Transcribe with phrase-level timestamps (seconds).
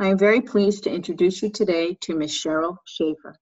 [0.00, 2.30] I am very pleased to introduce you today to Ms.
[2.30, 3.34] Cheryl Shafer.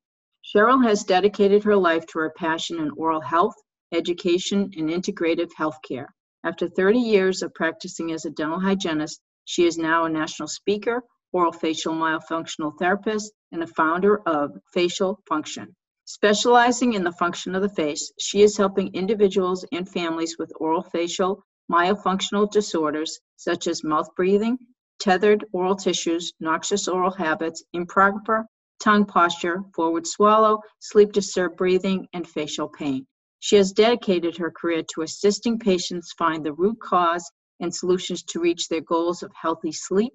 [0.43, 3.55] Cheryl has dedicated her life to her passion in oral health,
[3.93, 6.07] education, and integrative healthcare.
[6.45, 11.03] After 30 years of practicing as a dental hygienist, she is now a national speaker,
[11.31, 15.77] oral facial myofunctional therapist, and a founder of Facial Function.
[16.07, 20.83] Specializing in the function of the face, she is helping individuals and families with oral
[20.83, 24.57] facial myofunctional disorders such as mouth breathing,
[24.99, 28.47] tethered oral tissues, noxious oral habits, improper
[28.81, 33.07] tongue posture, forward swallow, sleep disturbed breathing, and facial pain.
[33.41, 37.31] She has dedicated her career to assisting patients find the root cause
[37.61, 40.13] and solutions to reach their goals of healthy sleep,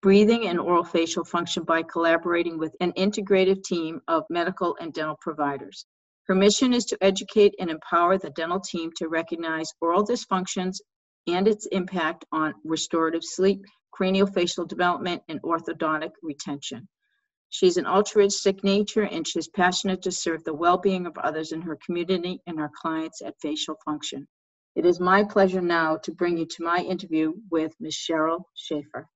[0.00, 5.16] breathing, and oral facial function by collaborating with an integrative team of medical and dental
[5.20, 5.86] providers.
[6.26, 10.78] Her mission is to educate and empower the dental team to recognize oral dysfunctions
[11.26, 13.64] and its impact on restorative sleep,
[13.98, 16.88] craniofacial development, and orthodontic retention.
[17.50, 21.60] She's an altruistic nature and she's passionate to serve the well being of others in
[21.60, 24.26] her community and her clients at Facial Function.
[24.74, 27.94] It is my pleasure now to bring you to my interview with Ms.
[27.94, 29.06] Cheryl Shafer.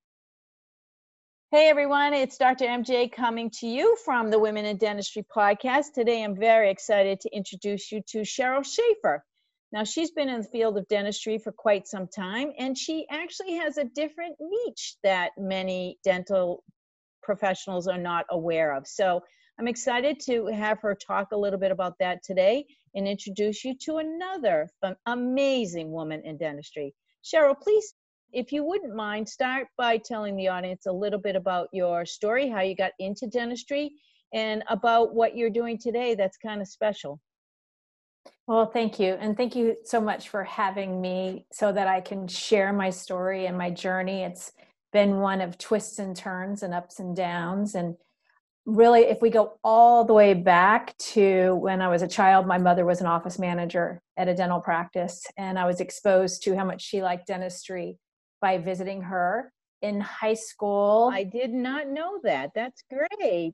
[1.50, 2.66] Hey everyone, it's Dr.
[2.66, 5.94] MJ coming to you from the Women in Dentistry podcast.
[5.94, 9.24] Today I'm very excited to introduce you to Cheryl Shafer.
[9.76, 13.56] Now, she's been in the field of dentistry for quite some time, and she actually
[13.56, 16.64] has a different niche that many dental
[17.22, 18.86] professionals are not aware of.
[18.86, 19.20] So,
[19.58, 23.76] I'm excited to have her talk a little bit about that today and introduce you
[23.82, 24.70] to another
[25.04, 26.94] amazing woman in dentistry.
[27.22, 27.92] Cheryl, please,
[28.32, 32.48] if you wouldn't mind, start by telling the audience a little bit about your story,
[32.48, 33.92] how you got into dentistry,
[34.32, 37.20] and about what you're doing today that's kind of special.
[38.46, 39.14] Well, thank you.
[39.14, 43.46] And thank you so much for having me so that I can share my story
[43.46, 44.22] and my journey.
[44.22, 44.52] It's
[44.92, 47.74] been one of twists and turns and ups and downs.
[47.74, 47.96] And
[48.64, 52.58] really, if we go all the way back to when I was a child, my
[52.58, 56.64] mother was an office manager at a dental practice, and I was exposed to how
[56.64, 57.98] much she liked dentistry
[58.40, 61.10] by visiting her in high school.
[61.12, 62.52] I did not know that.
[62.54, 63.52] That's great.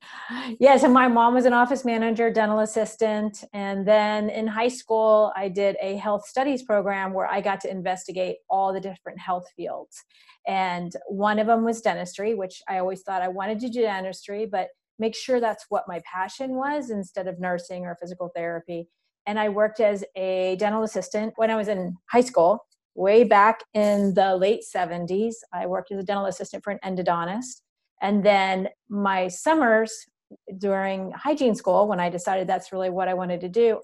[0.58, 3.44] Yes, and my mom was an office manager, dental assistant.
[3.52, 7.70] And then in high school, I did a health studies program where I got to
[7.70, 10.04] investigate all the different health fields.
[10.46, 14.46] And one of them was dentistry, which I always thought I wanted to do dentistry,
[14.46, 14.68] but
[14.98, 18.88] make sure that's what my passion was instead of nursing or physical therapy.
[19.26, 22.64] And I worked as a dental assistant when I was in high school
[22.94, 25.34] way back in the late 70s.
[25.52, 27.62] I worked as a dental assistant for an endodontist.
[28.00, 30.06] And then my summers
[30.58, 33.80] during hygiene school, when I decided that's really what I wanted to do,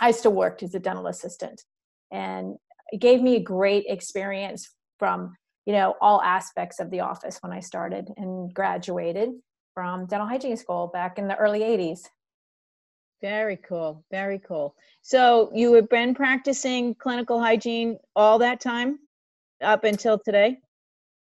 [0.00, 1.62] I still worked as a dental assistant.
[2.10, 2.56] And
[2.92, 5.34] it gave me a great experience from
[5.66, 9.30] you know all aspects of the office when I started and graduated
[9.74, 12.00] from dental hygiene school back in the early 80s.
[13.20, 14.04] Very cool.
[14.10, 14.74] Very cool.
[15.02, 19.00] So you have been practicing clinical hygiene all that time
[19.60, 20.58] up until today?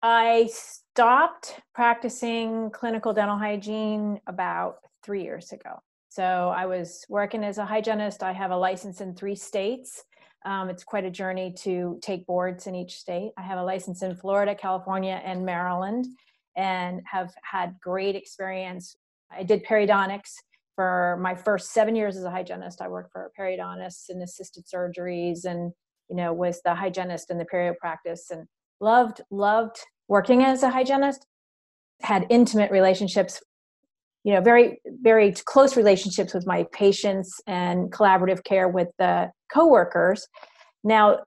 [0.02, 5.80] I stopped practicing clinical dental hygiene about three years ago.
[6.08, 8.22] So I was working as a hygienist.
[8.22, 10.04] I have a license in three states.
[10.46, 13.32] Um, it's quite a journey to take boards in each state.
[13.36, 16.06] I have a license in Florida, California, and Maryland,
[16.56, 18.96] and have had great experience.
[19.30, 20.34] I did periodontics
[20.74, 25.44] for my first seven years as a hygienist, I worked for periodontists and assisted surgeries
[25.44, 25.72] and,
[26.08, 28.46] you know, was the hygienist in the perio practice and
[28.80, 31.26] loved, loved working as a hygienist,
[32.02, 33.40] had intimate relationships,
[34.24, 40.26] you know, very, very close relationships with my patients and collaborative care with the coworkers.
[40.82, 41.20] Now,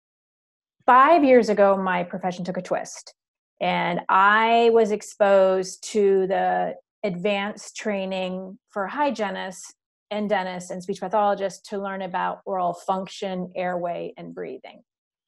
[0.85, 3.13] five years ago, my profession took a twist
[3.59, 9.73] and I was exposed to the advanced training for hygienists
[10.11, 14.81] and dentists and speech pathologists to learn about oral function, airway, and breathing.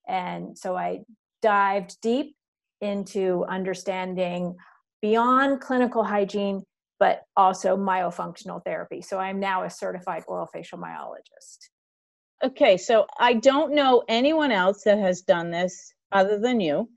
[0.08, 1.02] And so I
[1.42, 2.36] dived deep
[2.82, 4.56] into understanding
[5.02, 6.64] beyond clinical hygiene,
[7.00, 9.02] but also myofunctional therapy.
[9.02, 11.70] So I'm now a certified oral facial myologist.
[12.44, 16.90] Okay, so I don't know anyone else that has done this other than you.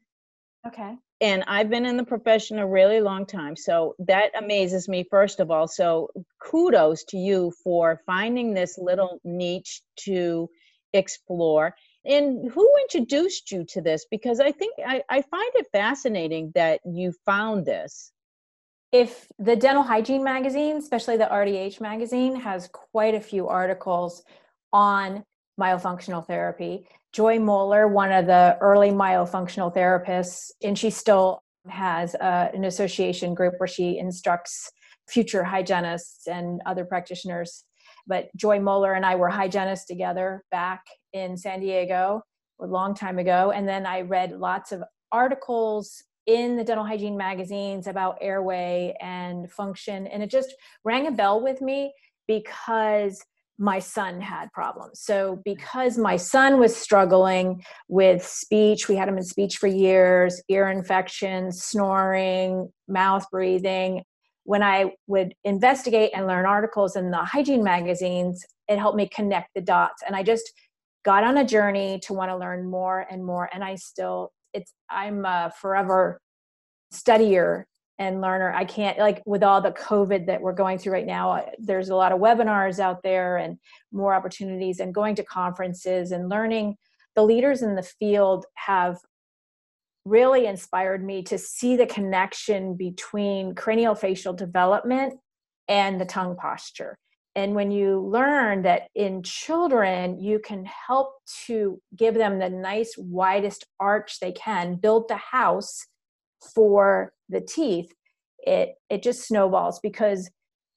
[0.67, 0.97] Okay.
[1.23, 3.55] And I've been in the profession a really long time.
[3.55, 5.69] So that amazes me, first of all.
[5.69, 6.09] So
[6.41, 10.51] kudos to you for finding this little niche to
[10.93, 11.77] explore.
[12.05, 14.05] And who introduced you to this?
[14.11, 18.11] Because I think I, I find it fascinating that you found this.
[18.91, 24.25] If the dental hygiene magazine, especially the RDH magazine, has quite a few articles
[24.73, 25.25] on
[25.59, 26.89] myofunctional therapy.
[27.13, 33.35] Joy Moeller, one of the early myofunctional therapists, and she still has uh, an association
[33.35, 34.71] group where she instructs
[35.09, 37.65] future hygienists and other practitioners.
[38.07, 42.23] But Joy Moeller and I were hygienists together back in San Diego
[42.61, 43.53] a long time ago.
[43.53, 49.51] And then I read lots of articles in the dental hygiene magazines about airway and
[49.51, 50.07] function.
[50.07, 50.55] And it just
[50.85, 51.93] rang a bell with me
[52.27, 53.23] because
[53.63, 55.01] my son had problems.
[55.01, 55.41] So, mm-hmm.
[55.45, 60.69] because my son was struggling with speech, we had him in speech for years, ear
[60.69, 64.03] infections, snoring, mouth breathing.
[64.45, 69.51] When I would investigate and learn articles in the hygiene magazines, it helped me connect
[69.55, 70.03] the dots.
[70.05, 70.53] And I just
[71.05, 73.49] got on a journey to want to learn more and more.
[73.53, 76.21] And I still, it's, I'm a forever
[76.93, 77.65] studier
[77.99, 81.31] and learner i can't like with all the covid that we're going through right now
[81.31, 83.59] uh, there's a lot of webinars out there and
[83.93, 86.77] more opportunities and going to conferences and learning.
[87.15, 88.99] The leaders in the field have
[90.05, 95.15] really inspired me to see the connection between craniofacial development
[95.69, 96.99] and the tongue posture.
[97.35, 101.15] And when you learn that in children you can help
[101.47, 105.87] to give them the nice widest arch they can build the house
[106.55, 107.93] for the teeth
[108.43, 110.31] it it just snowballs because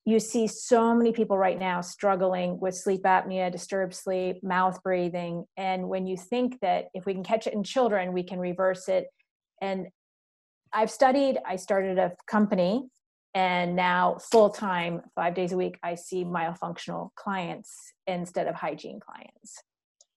[0.05, 5.45] you see so many people right now struggling with sleep apnea disturbed sleep mouth breathing.
[5.57, 8.87] And when you think that if we can catch it in children we can reverse
[8.87, 9.07] it.
[9.61, 9.87] And
[10.73, 12.87] i've studied i started a company
[13.33, 18.99] and now full time 5 days a week i see myofunctional clients instead of hygiene
[18.99, 19.61] clients.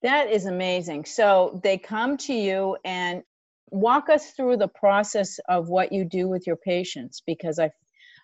[0.03, 1.07] That is amazing.
[1.07, 3.23] So they come to you and
[3.71, 7.71] walk us through the process of what you do with your patients because I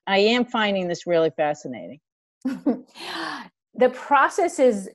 [0.07, 2.01] I am finding this really fascinating.
[2.45, 4.91] the process is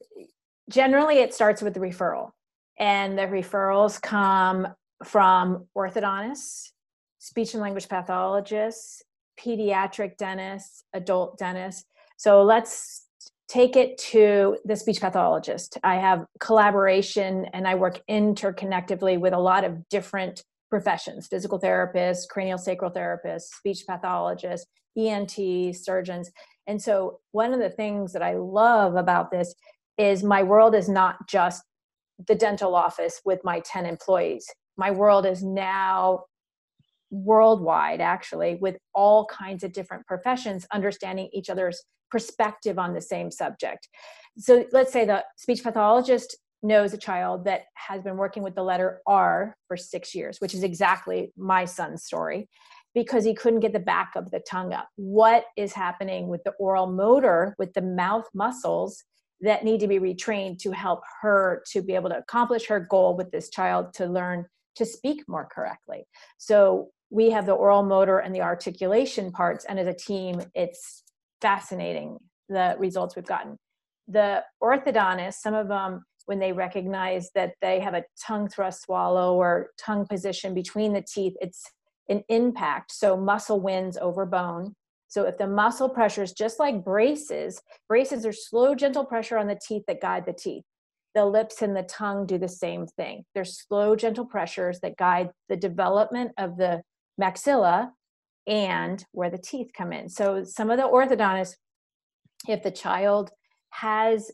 [0.70, 2.32] generally it starts with the referral
[2.78, 4.68] and the referrals come
[5.04, 6.70] from orthodontists,
[7.18, 9.04] speech and language pathologists,
[9.40, 11.86] pediatric dentists, adult dentists.
[12.18, 13.06] So let's
[13.50, 15.78] take it to the speech pathologist.
[15.84, 22.30] I have collaboration and I work interconnectively with a lot of different professions physical therapists,
[22.30, 26.32] cranial sacral therapists, speech pathologists, ENT, surgeons.
[26.68, 29.56] And so, one of the things that I love about this
[29.98, 31.64] is my world is not just
[32.28, 34.46] the dental office with my 10 employees.
[34.78, 36.26] My world is now
[37.10, 43.32] worldwide, actually, with all kinds of different professions understanding each other's perspective on the same
[43.32, 43.88] subject.
[44.38, 48.64] So let's say the speech pathologist knows a child that has been working with the
[48.64, 52.50] letter R for six years, which is exactly my son's story,
[52.94, 54.90] because he couldn't get the back of the tongue up.
[54.96, 59.04] What is happening with the oral motor, with the mouth muscles
[59.42, 63.16] that need to be retrained to help her to be able to accomplish her goal
[63.16, 64.46] with this child to learn
[64.76, 66.06] to speak more correctly?
[66.38, 71.04] So we have the oral motor and the articulation parts, and as a team, it's
[71.42, 72.18] fascinating
[72.48, 73.58] the results we've gotten.
[74.08, 79.36] The orthodontists, some of them, when they recognize that they have a tongue thrust swallow
[79.36, 81.64] or tongue position between the teeth, it's
[82.08, 82.92] an impact.
[82.92, 84.74] So muscle wins over bone.
[85.08, 89.48] So if the muscle pressure is just like braces, braces are slow, gentle pressure on
[89.48, 90.64] the teeth that guide the teeth.
[91.16, 93.24] The lips and the tongue do the same thing.
[93.34, 96.84] They're slow, gentle pressures that guide the development of the
[97.20, 97.90] maxilla
[98.50, 100.10] and where the teeth come in.
[100.10, 101.56] So some of the orthodontists,
[102.48, 103.30] if the child
[103.70, 104.32] has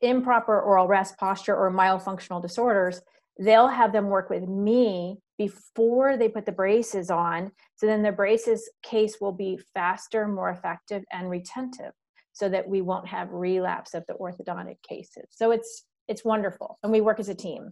[0.00, 3.02] improper oral rest posture or myofunctional disorders,
[3.38, 7.50] they'll have them work with me before they put the braces on.
[7.74, 11.92] So then the braces case will be faster, more effective, and retentive
[12.32, 15.26] so that we won't have relapse of the orthodontic cases.
[15.30, 16.78] So it's it's wonderful.
[16.82, 17.70] And we work as a team.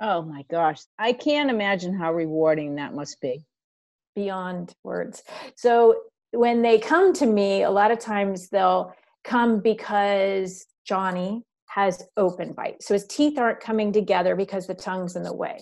[0.00, 0.80] Oh my gosh.
[0.98, 3.44] I can't imagine how rewarding that must be
[4.18, 5.22] beyond words.
[5.54, 5.94] So
[6.32, 12.52] when they come to me, a lot of times they'll come because Johnny has open
[12.52, 12.82] bite.
[12.82, 15.60] So his teeth aren't coming together because the tongue's in the way.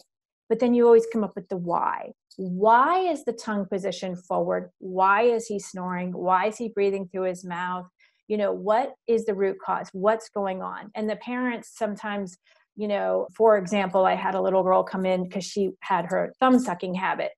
[0.49, 2.13] But then you always come up with the why.
[2.39, 4.71] Why is the tongue positioned forward?
[4.79, 6.13] Why is he snoring?
[6.13, 7.87] Why is he breathing through his mouth?
[8.27, 9.91] You know, what is the root cause?
[9.93, 10.91] What's going on?
[10.95, 12.39] And the parents sometimes,
[12.75, 16.33] you know, for example, I had a little girl come in because she had her
[16.41, 17.33] thumb sucking habit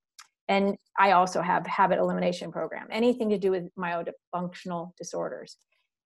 [0.49, 5.57] And I also have habit elimination program, anything to do with myofunctional disorders.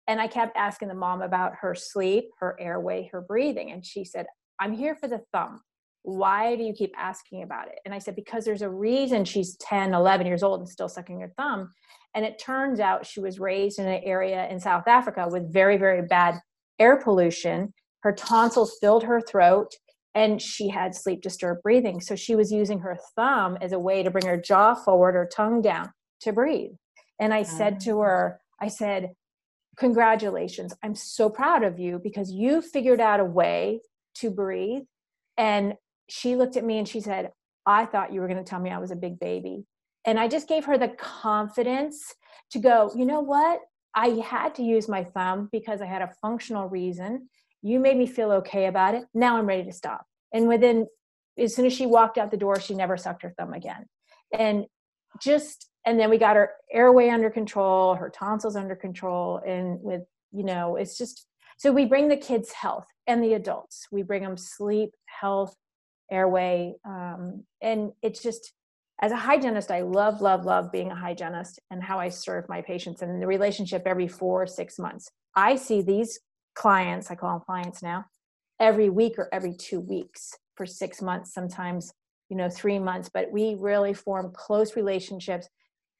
[0.08, 3.70] And I kept asking the mom about her sleep, her airway, her breathing.
[3.70, 4.26] And she said,
[4.58, 5.60] I'm here for the thumb.
[6.02, 7.78] Why do you keep asking about it?
[7.84, 11.20] And I said, because there's a reason she's 10, 11 years old and still sucking
[11.20, 11.70] her thumb.
[12.14, 15.76] And it turns out she was raised in an area in South Africa with very,
[15.76, 16.40] very bad
[16.80, 17.72] air pollution.
[18.00, 19.72] Her tonsils filled her throat
[20.14, 22.00] and she had sleep disturbed breathing.
[22.00, 25.26] So she was using her thumb as a way to bring her jaw forward or
[25.26, 25.90] tongue down
[26.20, 26.72] to breathe.
[27.18, 28.04] And I said to ah.
[28.04, 29.12] her, I said,
[29.78, 30.74] Congratulations.
[30.82, 33.80] I'm so proud of you because you figured out a way
[34.16, 34.82] to breathe.
[35.38, 35.74] And
[36.08, 37.30] she looked at me and she said,
[37.64, 39.64] I thought you were going to tell me I was a big baby.
[40.04, 42.14] And I just gave her the confidence
[42.50, 43.60] to go, you know what?
[43.94, 47.28] I had to use my thumb because I had a functional reason.
[47.62, 49.04] You made me feel okay about it.
[49.14, 50.04] Now I'm ready to stop.
[50.34, 50.86] And within,
[51.38, 53.86] as soon as she walked out the door, she never sucked her thumb again.
[54.36, 54.66] And
[55.20, 59.40] just, and then we got her airway under control, her tonsils under control.
[59.46, 60.02] And with,
[60.32, 61.26] you know, it's just,
[61.58, 63.86] so we bring the kids health and the adults.
[63.92, 65.54] We bring them sleep, health,
[66.10, 66.74] airway.
[66.84, 68.52] Um, and it's just,
[69.00, 72.62] as a hygienist, I love, love, love being a hygienist and how I serve my
[72.62, 75.10] patients and the relationship every four, six months.
[75.34, 76.20] I see these
[76.54, 78.04] clients, I call them clients now,
[78.60, 81.92] every week or every two weeks for six months, sometimes,
[82.28, 85.48] you know, three months, but we really form close relationships.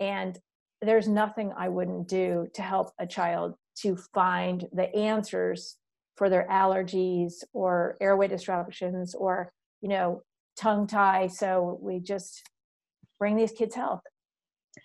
[0.00, 0.38] And
[0.80, 5.76] there's nothing I wouldn't do to help a child to find the answers
[6.16, 10.22] for their allergies or airway disruptions or, you know,
[10.56, 11.28] tongue tie.
[11.28, 12.42] So we just,
[13.18, 14.00] bring these kids health.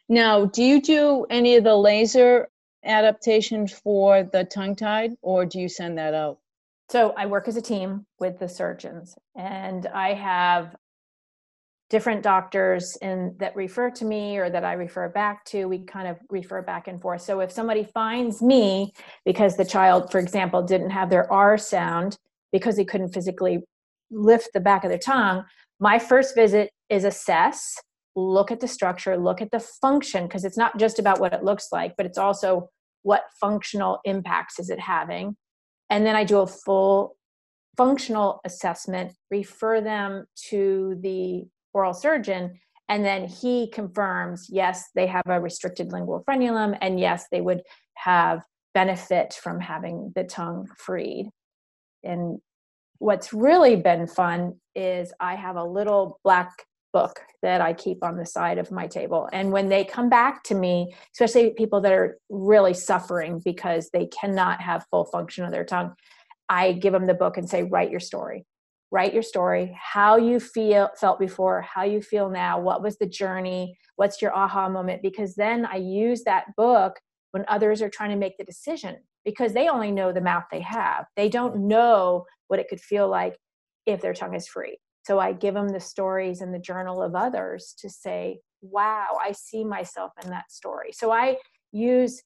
[0.08, 2.50] Now, do you do any of the laser
[2.88, 6.40] adaptations for the tongue tied or do you send that out?
[6.90, 10.76] So I work as a team with the surgeons and I have
[11.90, 16.08] different doctors in that refer to me or that I refer back to, we kind
[16.08, 17.22] of refer back and forth.
[17.22, 18.94] So if somebody finds me
[19.26, 22.18] because the child, for example, didn't have their R sound
[22.52, 23.64] because they couldn't physically
[24.12, 25.44] lift the back of their tongue,
[25.80, 27.78] my first visit is assess
[28.18, 31.44] look at the structure, look at the function, because it's not just about what it
[31.44, 32.68] looks like, but it's also
[33.08, 35.38] what functional impacts is it having.
[35.90, 37.16] And then I do a full
[37.78, 42.60] functional assessment, refer them to the oral surgeon,
[42.90, 47.62] and then he confirms yes, they have a restricted lingual frenulum, and yes, they would
[47.96, 48.42] have
[48.74, 51.30] benefit from having the tongue freed.
[52.04, 52.40] And
[53.00, 56.52] what's really been fun is I have a little black
[56.98, 59.30] book that I keep on the side of my table.
[59.32, 64.08] And when they come back to me, especially people that are really suffering because they
[64.08, 65.94] cannot have full function of their tongue,
[66.50, 68.46] I give them the book and say, write your story.
[68.90, 73.06] Write your story, how you feel felt before, how you feel now, what was the
[73.06, 75.02] journey, what's your aha moment?
[75.02, 76.94] Because then I use that book
[77.32, 80.62] when others are trying to make the decision because they only know the mouth they
[80.62, 81.06] have.
[81.18, 83.36] They don't know what it could feel like
[83.86, 84.78] if their tongue is free.
[85.08, 89.32] So I give them the stories in the journal of others to say, wow, I
[89.32, 90.92] see myself in that story.
[90.92, 91.38] So I
[91.72, 92.22] use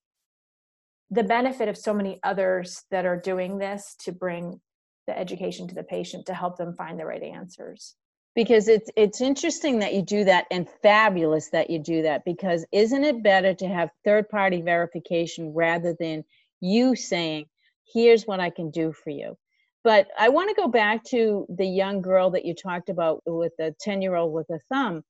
[1.12, 4.60] the benefit of so many others that are doing this to bring
[5.06, 7.96] the education to the patient to help them find the right answers
[8.34, 12.66] because it's it's interesting that you do that and fabulous that you do that because
[12.72, 16.24] isn't it better to have third party verification rather than
[16.62, 17.46] you saying
[17.92, 19.36] here's what i can do for you
[19.84, 23.54] but I want to go back to the young girl that you talked about with
[23.58, 25.04] the 10 year old with a thumb.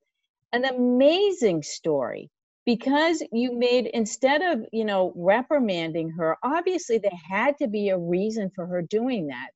[0.53, 2.29] An amazing story
[2.65, 7.97] because you made, instead of, you know, reprimanding her, obviously there had to be a
[7.97, 9.49] reason for her doing that.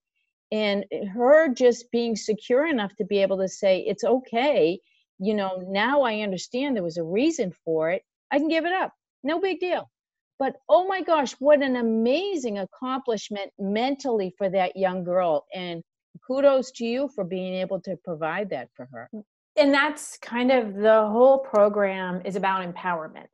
[0.52, 4.80] And her just being secure enough to be able to say, it's okay.
[5.20, 8.04] You know, now I understand there was a reason for it.
[8.32, 8.94] I can give it up.
[9.24, 9.90] No big deal
[10.40, 15.82] but oh my gosh what an amazing accomplishment mentally for that young girl and
[16.26, 19.24] kudos to you for being able to provide that for her mm,
[19.58, 23.26] and that's kind of the whole program is about empowerment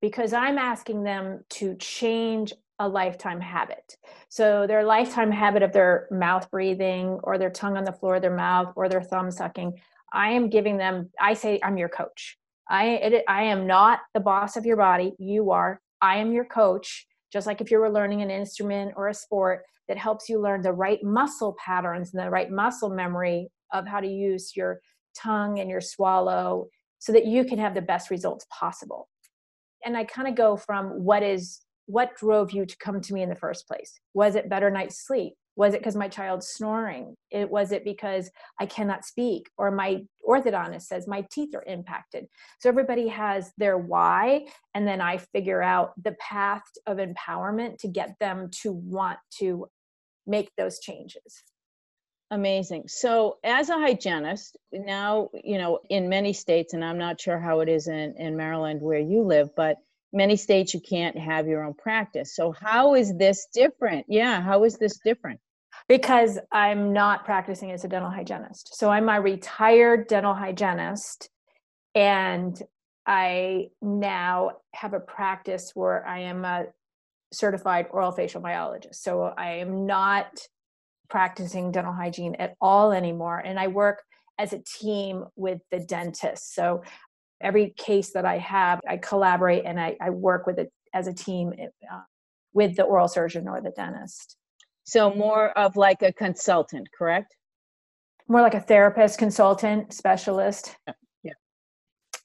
[0.00, 3.96] because i'm asking them to change a lifetime habit
[4.28, 8.22] so their lifetime habit of their mouth breathing or their tongue on the floor of
[8.22, 9.72] their mouth or their thumb sucking
[10.12, 12.38] i am giving them i say i'm your coach
[12.68, 15.14] I, it, I am not the boss of your body.
[15.18, 15.80] You are.
[16.00, 19.64] I am your coach, just like if you were learning an instrument or a sport
[19.88, 24.00] that helps you learn the right muscle patterns and the right muscle memory of how
[24.00, 24.80] to use your
[25.16, 29.08] tongue and your swallow so that you can have the best results possible.
[29.84, 33.22] And I kind of go from what is what drove you to come to me
[33.22, 33.98] in the first place?
[34.12, 35.34] Was it better night's sleep?
[35.58, 37.16] Was it because my child's snoring?
[37.32, 42.26] It was it because I cannot speak, or my orthodontist says my teeth are impacted.
[42.60, 47.88] So everybody has their why, and then I figure out the path of empowerment to
[47.88, 49.66] get them to want to
[50.28, 51.42] make those changes.
[52.30, 52.84] Amazing.
[52.86, 57.60] So, as a hygienist, now, you know, in many states, and I'm not sure how
[57.60, 59.78] it is in, in Maryland where you live, but
[60.12, 62.36] many states you can't have your own practice.
[62.36, 64.06] So, how is this different?
[64.08, 65.40] Yeah, how is this different?
[65.88, 68.76] Because I'm not practicing as a dental hygienist.
[68.76, 71.30] So I'm a retired dental hygienist
[71.94, 72.60] and
[73.06, 76.66] I now have a practice where I am a
[77.32, 78.96] certified oral facial myologist.
[78.96, 80.38] So I am not
[81.08, 84.02] practicing dental hygiene at all anymore and I work
[84.38, 86.54] as a team with the dentist.
[86.54, 86.82] So
[87.40, 91.12] every case that I have, I collaborate and I, I work with it as a
[91.12, 92.00] team uh,
[92.52, 94.37] with the oral surgeon or the dentist.
[94.88, 97.36] So, more of like a consultant, correct?
[98.26, 100.74] More like a therapist, consultant, specialist.
[101.22, 101.34] Yeah.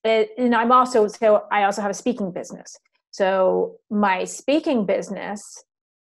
[0.05, 2.77] It, and I'm also, so I also have a speaking business.
[3.11, 5.61] So, my speaking business,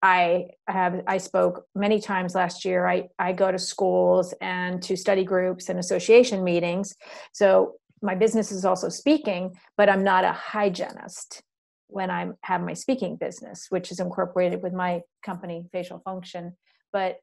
[0.01, 2.87] I have I spoke many times last year.
[2.87, 6.95] I I go to schools and to study groups and association meetings.
[7.31, 11.43] So my business is also speaking, but I'm not a hygienist
[11.89, 16.55] when I have my speaking business, which is incorporated with my company, Facial Function.
[16.93, 17.17] But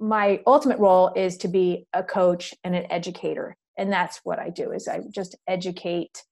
[0.00, 4.50] my ultimate role is to be a coach and an educator, and that's what I
[4.50, 4.72] do.
[4.72, 6.22] Is I just educate.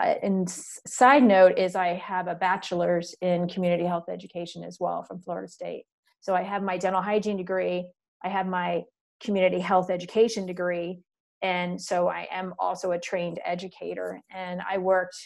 [0.00, 5.04] Uh, and side note is I have a bachelor's in community health education as well
[5.04, 5.84] from Florida State.
[6.20, 7.88] So I have my dental hygiene degree.
[8.24, 8.82] I have my
[9.22, 11.00] community health education degree,
[11.42, 14.20] and so I am also a trained educator.
[14.30, 15.16] And I worked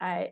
[0.00, 0.30] I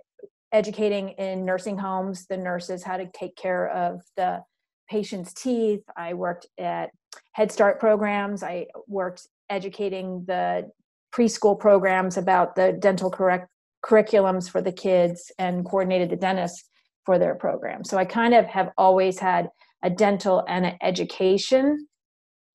[0.52, 4.43] educating in nursing homes the nurses how to take care of the
[4.90, 5.83] patient's teeth.
[5.97, 6.90] I worked at
[7.33, 8.43] Head Start programs.
[8.43, 10.71] I worked educating the
[11.14, 13.49] preschool programs about the dental correct
[13.85, 16.64] curriculums for the kids and coordinated the dentists
[17.05, 17.85] for their program.
[17.85, 19.49] So I kind of have always had
[19.83, 21.87] a dental and an education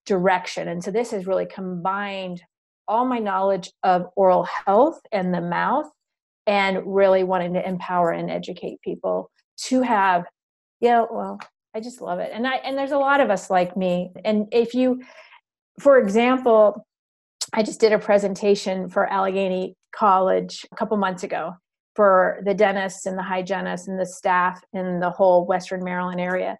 [0.05, 0.67] direction.
[0.67, 2.41] And so this has really combined
[2.87, 5.89] all my knowledge of oral health and the mouth
[6.47, 10.25] and really wanting to empower and educate people to have
[10.81, 11.39] yeah well
[11.75, 12.31] i just love it.
[12.33, 14.11] And i and there's a lot of us like me.
[14.25, 15.01] And if you
[15.79, 16.85] for example
[17.53, 21.53] i just did a presentation for Allegany College a couple months ago
[21.95, 26.57] for the dentists and the hygienists and the staff in the whole western maryland area.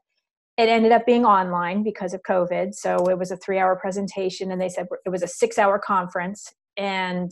[0.56, 4.52] It ended up being online because of covid so it was a three hour presentation
[4.52, 7.32] and they said it was a six hour conference and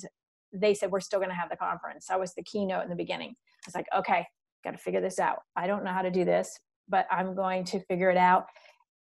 [0.54, 2.08] they said we're still going to have the conference.
[2.08, 3.30] That was the keynote in the beginning.
[3.30, 4.26] I was like, okay,
[4.64, 5.40] got to figure this out.
[5.56, 6.60] I don't know how to do this,
[6.90, 8.46] but I'm going to figure it out.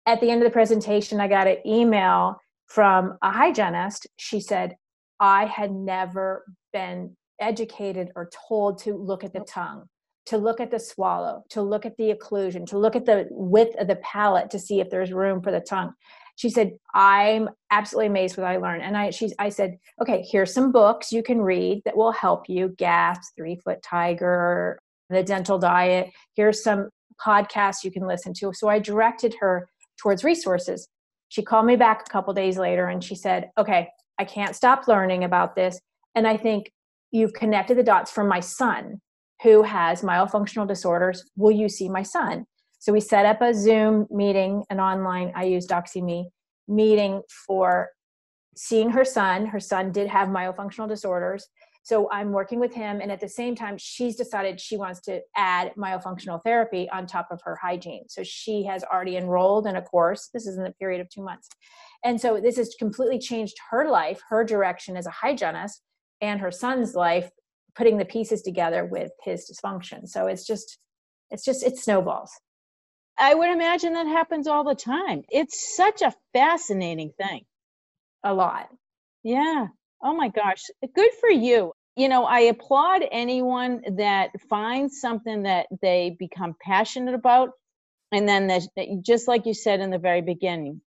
[0.06, 4.06] At the end of the presentation, I got an email from a hygienist.
[4.16, 4.76] She said,
[5.20, 9.86] I had never been educated or told to look at the tongue,
[10.26, 13.76] to look at the swallow, to look at the occlusion, to look at the width
[13.78, 15.92] of the palate to see if there's room for the tongue
[16.36, 18.82] she said i'm absolutely amazed with what i learned.
[18.82, 22.48] And i she's i said okay here's some books you can read that will help
[22.48, 24.78] you gasp three foot tiger
[25.10, 26.10] the dental diet.
[26.34, 26.88] Here's some
[27.24, 28.52] podcasts you can listen to.
[28.54, 29.68] So i directed her
[30.00, 30.88] towards resources.
[31.28, 34.86] She called me back a couple days later and she said okay i can't stop
[34.86, 35.80] learning about this
[36.14, 36.70] and i think
[37.10, 39.00] you've connected the dots for my son
[39.42, 41.24] who has myofunctional disorders.
[41.36, 42.46] Will you see my son
[42.84, 46.26] so we set up a Zoom meeting, an online, I use DoxyMe,
[46.68, 47.88] meeting for
[48.56, 49.46] seeing her son.
[49.46, 51.48] Her son did have myofunctional disorders.
[51.82, 53.00] So I'm working with him.
[53.00, 57.28] And at the same time, she's decided she wants to add myofunctional therapy on top
[57.30, 58.04] of her hygiene.
[58.10, 60.28] So she has already enrolled in a course.
[60.34, 61.48] This is in the period of two months.
[62.04, 65.80] And so this has completely changed her life, her direction as a hygienist,
[66.20, 67.30] and her son's life,
[67.74, 70.06] putting the pieces together with his dysfunction.
[70.06, 70.76] So it's just,
[71.30, 72.30] it's just, it snowballs.
[73.18, 75.24] I would imagine that happens all the time.
[75.30, 77.44] It's such a fascinating thing.
[78.24, 78.68] A lot.
[79.22, 79.68] Yeah.
[80.02, 80.62] Oh my gosh.
[80.94, 81.72] Good for you.
[81.96, 87.50] You know, I applaud anyone that finds something that they become passionate about.
[88.12, 88.62] And then, that,
[89.04, 90.80] just like you said in the very beginning,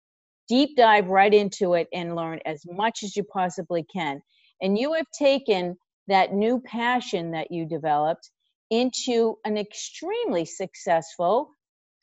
[0.48, 4.22] deep dive right into it and learn as much as you possibly can.
[4.62, 5.76] And you have taken
[6.08, 8.30] that new passion that you developed
[8.70, 11.50] into an extremely successful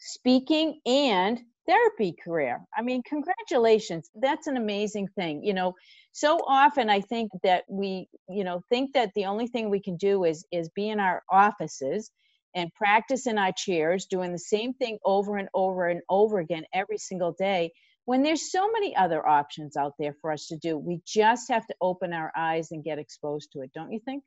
[0.02, 2.60] speaking and therapy career.
[2.76, 4.10] I mean, congratulations.
[4.16, 5.44] That's an amazing thing.
[5.44, 5.76] You know,
[6.12, 9.98] so often I think that we, you know, think that the only thing we can
[9.98, 12.12] do is is be in our offices
[12.56, 16.64] and practice in our chairs, doing the same thing over and over and over again
[16.74, 17.72] every single day,
[18.06, 20.78] when there's so many other options out there for us to do.
[20.78, 24.24] We just have to open our eyes and get exposed to it, don't you think?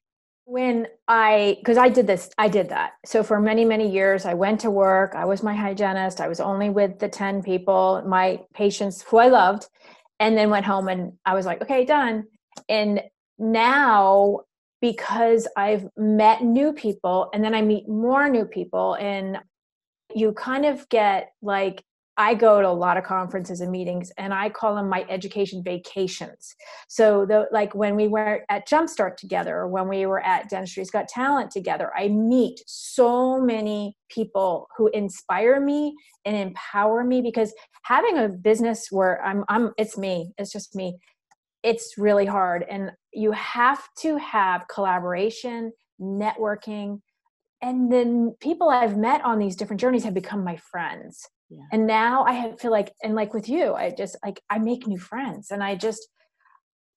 [0.47, 2.93] When I, because I did this, I did that.
[3.05, 5.15] So for many, many years, I went to work.
[5.15, 6.21] I was my hygienist.
[6.21, 9.67] I was only with the 10 people, my patients who I loved,
[10.21, 12.25] and then went home and I was like, okay, done.
[12.69, 13.03] And
[13.39, 14.41] now,
[14.81, 19.39] because I've met new people and then I meet more new people, and
[20.15, 21.83] you kind of get like
[22.17, 25.63] I go to a lot of conferences and meetings and I call them my education
[25.65, 26.55] vacations.
[26.89, 30.91] So the like when we were at Jumpstart together or when we were at Dentistry's
[30.91, 37.53] Got Talent together, I meet so many people who inspire me and empower me because
[37.83, 40.99] having a business where I'm I'm it's me, it's just me.
[41.65, 47.01] It's really hard and you have to have collaboration, networking,
[47.61, 51.63] and then people I've met on these different journeys have become my friends yeah.
[51.73, 54.99] and now i feel like and like with you i just like i make new
[54.99, 56.09] friends and i just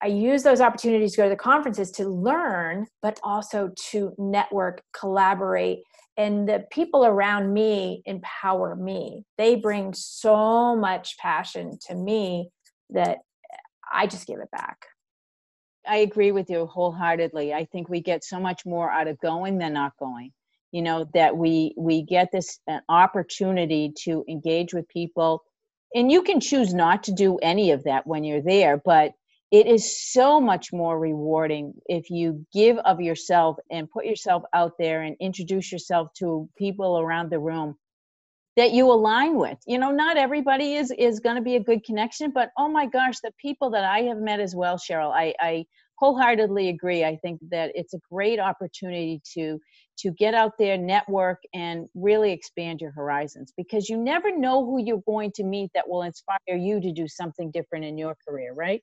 [0.01, 4.81] i use those opportunities to go to the conferences to learn but also to network
[4.93, 5.79] collaborate
[6.17, 9.23] and the people around me empower me.
[9.37, 12.49] They bring so much passion to me
[12.89, 13.19] that
[13.91, 14.87] i just give it back.
[15.87, 17.53] I agree with you wholeheartedly.
[17.53, 20.31] I think we get so much more out of going than not going
[20.77, 25.43] you know that we we get this an opportunity to engage with people.
[25.95, 29.13] And you can choose not to do any of that when you're there but
[29.49, 34.73] it is so much more rewarding if you give of yourself and put yourself out
[34.77, 37.75] there and introduce yourself to people around the room
[38.57, 39.57] that you align with.
[39.65, 42.85] You know not everybody is is going to be a good connection but oh my
[42.85, 45.65] gosh the people that i have met as well cheryl i i
[45.97, 47.03] wholeheartedly agree.
[47.03, 49.59] I think that it's a great opportunity to
[49.99, 54.81] to get out there, network, and really expand your horizons because you never know who
[54.81, 58.53] you're going to meet that will inspire you to do something different in your career,
[58.53, 58.81] right?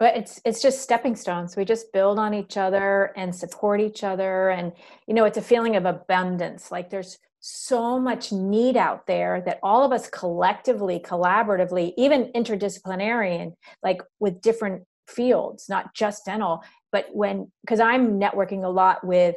[0.00, 1.56] But it's it's just stepping stones.
[1.56, 4.72] We just build on each other and support each other, and
[5.06, 6.72] you know, it's a feeling of abundance.
[6.72, 13.40] Like there's so much need out there that all of us collectively, collaboratively, even interdisciplinary,
[13.40, 19.06] and like with different fields, not just dental, but when because I'm networking a lot
[19.06, 19.36] with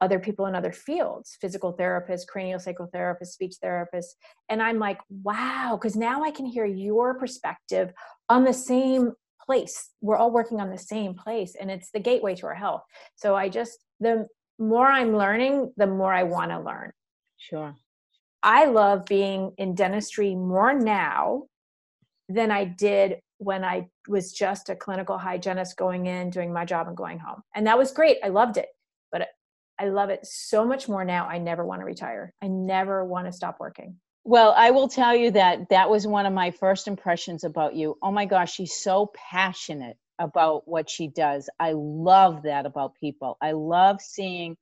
[0.00, 4.14] other people in other fields physical therapists cranial sacral therapists speech therapists.
[4.48, 7.92] And i'm like wow because now i can hear your perspective
[8.28, 9.12] on the same
[9.48, 9.90] place.
[10.02, 12.82] We're all working on the same place and it's the gateway to our health.
[13.16, 14.26] So i just the
[14.58, 16.92] more i'm learning the more i want to learn.
[17.38, 17.74] Sure.
[18.42, 21.44] I love being in dentistry more now
[22.28, 26.86] than i did when i was just a clinical hygienist going in doing my job
[26.88, 27.42] and going home.
[27.54, 28.18] And that was great.
[28.22, 28.66] I loved it
[29.78, 31.26] I love it so much more now.
[31.26, 32.34] I never want to retire.
[32.42, 33.96] I never want to stop working.
[34.24, 37.96] Well, I will tell you that that was one of my first impressions about you.
[38.02, 41.48] Oh my gosh, she's so passionate about what she does.
[41.58, 43.38] I love that about people.
[43.40, 44.56] I love seeing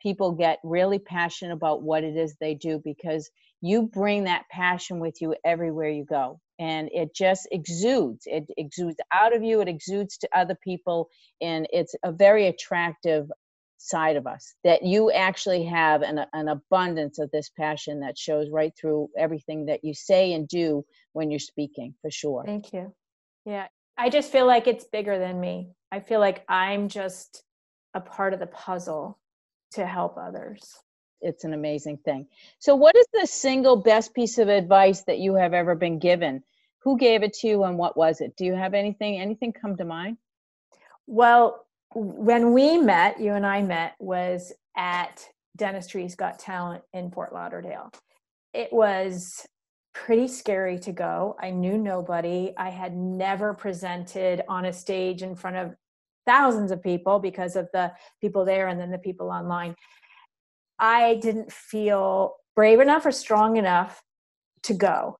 [0.00, 5.00] people get really passionate about what it is they do because you bring that passion
[5.00, 9.68] with you everywhere you go and it just exudes it exudes out of you it
[9.68, 11.08] exudes to other people
[11.40, 13.28] and it's a very attractive
[13.88, 18.48] side of us that you actually have an, an abundance of this passion that shows
[18.50, 22.44] right through everything that you say and do when you're speaking for sure.
[22.44, 22.92] Thank you.
[23.44, 25.72] Yeah i just feel like it's bigger than me.
[25.92, 27.42] I feel like i'm just
[27.94, 29.18] a part of the puzzle
[29.72, 30.62] to help others.
[31.20, 32.28] It's an amazing thing.
[32.58, 36.44] So what is the single best piece of advice that you have ever been given?
[36.84, 38.36] Who gave it to you and what was it?
[38.36, 40.18] Do you have anything anything come to mind?
[41.06, 41.66] Well
[41.98, 47.90] when we met, you and I met, was at Dentistry's Got Talent in Fort Lauderdale.
[48.54, 49.46] It was
[49.94, 51.36] pretty scary to go.
[51.40, 52.52] I knew nobody.
[52.56, 55.74] I had never presented on a stage in front of
[56.24, 59.74] thousands of people because of the people there and then the people online.
[60.78, 64.00] I didn't feel brave enough or strong enough
[64.64, 65.17] to go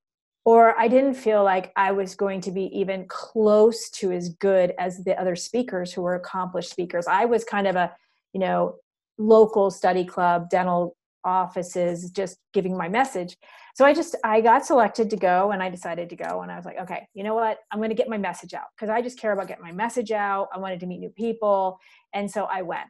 [0.49, 4.73] or I didn't feel like I was going to be even close to as good
[4.79, 7.07] as the other speakers who were accomplished speakers.
[7.07, 7.93] I was kind of a,
[8.33, 8.77] you know,
[9.19, 13.37] local study club, dental offices, just giving my message.
[13.75, 16.57] So I just I got selected to go and I decided to go and I
[16.57, 17.59] was like, okay, you know what?
[17.71, 20.13] I'm going to get my message out because I just care about getting my message
[20.13, 20.49] out.
[20.55, 21.79] I wanted to meet new people,
[22.15, 22.89] and so I went.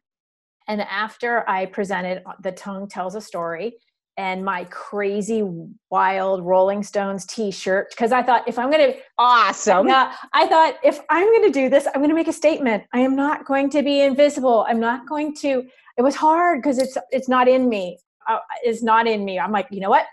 [0.68, 3.78] And after I presented, uh, the tongue tells a story
[4.18, 5.42] and my crazy
[5.90, 9.88] wild Rolling Stones t-shirt because I thought if I'm going to awesome.
[9.88, 12.84] Yeah, I thought if I'm going to do this, I'm going to make a statement.
[12.92, 14.66] I am not going to be invisible.
[14.68, 15.64] I'm not going to
[15.96, 17.98] it was hard because it's it's not in me.
[18.28, 19.38] uh, is not in me.
[19.38, 20.06] I'm like, you know what?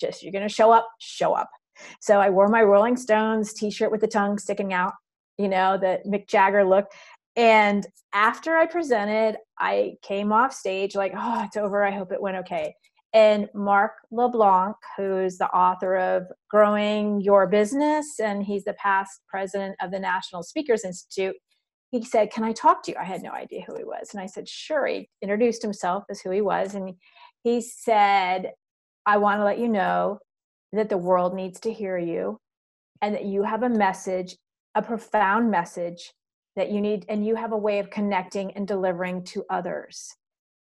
[0.00, 1.48] Just you're gonna show up, show up.
[2.00, 4.92] So I wore my Rolling Stones t-shirt with the tongue sticking out,
[5.38, 6.86] you know, the Mick Jagger look.
[7.34, 11.82] And after I presented, I came off stage like, oh, it's over.
[11.82, 12.74] I hope it went okay.
[13.14, 19.76] And Mark LeBlanc, who's the author of Growing Your Business, and he's the past president
[19.82, 21.36] of the National Speakers Institute,
[21.90, 22.96] he said, Can I talk to you?
[22.98, 24.08] I had no idea who he was.
[24.12, 24.86] And I said, Sure.
[24.86, 26.74] He introduced himself as who he was.
[26.74, 26.94] And
[27.44, 28.52] he said,
[29.04, 30.18] I want to let you know
[30.72, 32.38] that the world needs to hear you
[33.02, 34.36] and that you have a message,
[34.74, 36.12] a profound message
[36.56, 40.14] that you need, and you have a way of connecting and delivering to others.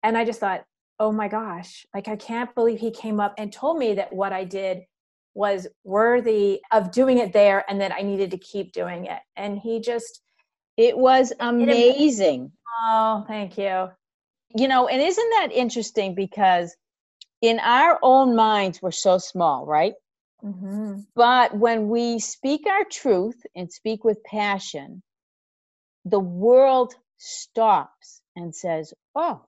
[0.01, 0.63] And I just thought,
[1.01, 4.31] oh my gosh, like I can't believe he came up and told me that what
[4.31, 4.83] I did
[5.33, 9.19] was worthy of doing it there and that I needed to keep doing it.
[9.35, 10.21] And he just,
[10.77, 12.51] it was amazing.
[12.83, 13.89] Oh, thank you.
[14.55, 16.75] You know, and isn't that interesting because
[17.41, 19.93] in our own minds, we're so small, right?
[20.43, 20.99] Mm-hmm.
[21.15, 25.01] But when we speak our truth and speak with passion,
[26.05, 29.41] the world stops and says, Oh,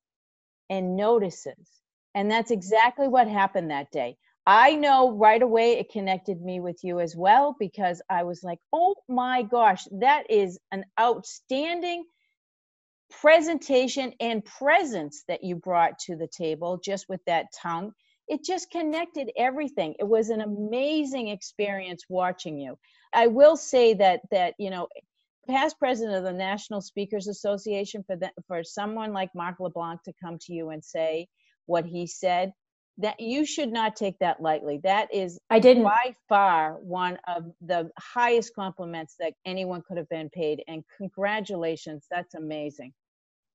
[0.73, 1.69] and notices.
[2.15, 4.17] And that's exactly what happened that day.
[4.47, 8.57] I know right away it connected me with you as well because I was like,
[8.73, 12.05] oh my gosh, that is an outstanding
[13.21, 17.91] presentation and presence that you brought to the table just with that tongue.
[18.27, 19.93] It just connected everything.
[19.99, 22.77] It was an amazing experience watching you.
[23.13, 24.88] I will say that that you know
[25.47, 30.13] past president of the National Speakers Association for that for someone like Mark LeBlanc to
[30.23, 31.27] come to you and say
[31.65, 32.53] what he said
[32.97, 34.79] that you should not take that lightly.
[34.84, 40.10] That is I didn't by far one of the highest compliments that anyone could have
[40.10, 42.06] been paid and congratulations.
[42.12, 42.93] That's amazing.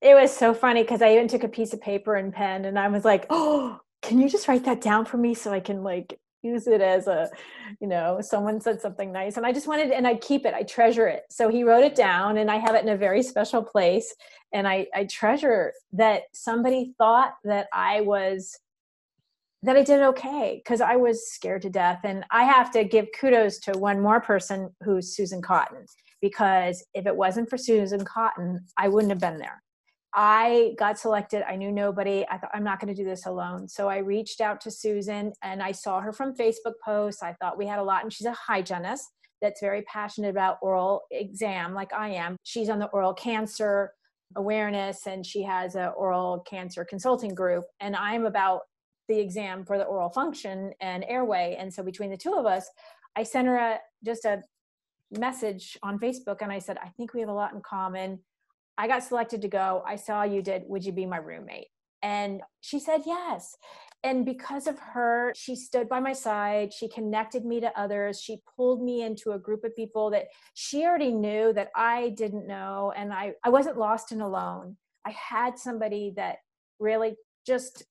[0.01, 2.79] It was so funny because I even took a piece of paper and pen and
[2.79, 5.83] I was like, "Oh, can you just write that down for me so I can
[5.83, 7.29] like use it as a
[7.81, 10.63] you know someone said something nice and i just wanted and i keep it i
[10.63, 11.25] treasure it.
[11.31, 14.15] So he wrote it down and i have it in a very special place
[14.53, 18.59] and i i treasure that somebody thought that i was
[19.63, 22.01] that i did okay because i was scared to death.
[22.05, 25.87] And i have to give kudos to one more person who's susan cotton
[26.21, 29.63] because if it wasn't for susan cotton i wouldn't have been there
[30.15, 31.43] I got selected.
[31.49, 32.25] I knew nobody.
[32.31, 33.69] I thought I'm not going to do this alone.
[33.69, 37.23] So I reached out to Susan and I saw her from Facebook posts.
[37.23, 39.05] I thought we had a lot, and she's a hygienist
[39.41, 42.37] that's very passionate about oral exam, like I am.
[42.43, 43.93] She's on the oral cancer
[44.37, 47.65] awareness and she has a oral cancer consulting group.
[47.81, 48.63] And I'm about
[49.09, 51.57] the exam for the oral function and airway.
[51.59, 52.69] And so between the two of us,
[53.17, 54.43] I sent her a, just a
[55.19, 58.19] message on Facebook and I said, I think we have a lot in common
[58.79, 59.83] I got selected to go.
[59.85, 60.63] I saw you did.
[60.67, 61.67] Would you be my roommate?
[62.03, 63.57] And she said yes.
[64.05, 66.73] And because of her, she stood by my side.
[66.73, 68.21] She connected me to others.
[68.21, 72.47] She pulled me into a group of people that she already knew that I didn't
[72.47, 72.93] know.
[72.97, 74.77] And I, I wasn't lost and alone.
[75.05, 76.37] I had somebody that
[76.79, 77.85] really just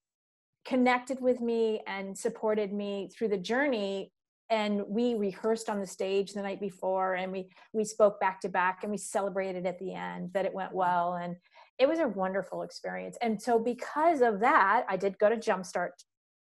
[0.64, 4.10] connected with me and supported me through the journey
[4.50, 8.48] and we rehearsed on the stage the night before and we we spoke back to
[8.48, 10.78] back and we celebrated at the end that it went mm-hmm.
[10.78, 11.36] well and
[11.78, 13.16] it was a wonderful experience.
[13.22, 15.90] And so because of that i did go to jumpstart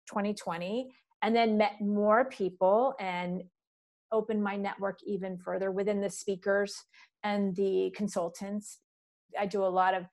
[0.10, 0.90] 2020
[1.22, 3.44] and then met more people and
[4.12, 6.76] opened my network even further within the speakers
[7.24, 8.80] and the consultants.
[9.40, 10.06] I do a lot of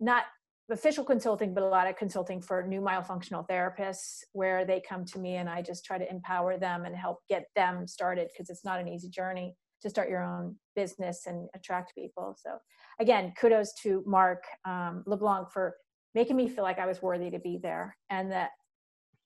[0.00, 0.24] not
[0.72, 5.18] official consulting, but a lot of consulting for new myofunctional therapists where they come to
[5.18, 8.64] me and I just try to empower them and help get them started because it's
[8.64, 12.36] not an easy journey to start your own business and attract people.
[12.40, 12.58] So
[13.00, 15.76] again, kudos to Mark um, LeBlanc for
[16.14, 18.50] making me feel like I was worthy to be there and that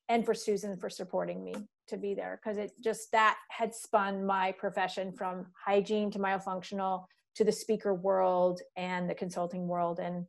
[0.09, 1.55] and for Susan for supporting me
[1.89, 7.05] to be there because it just that had spun my profession from hygiene to myofunctional
[7.35, 10.25] to the speaker world and the consulting world and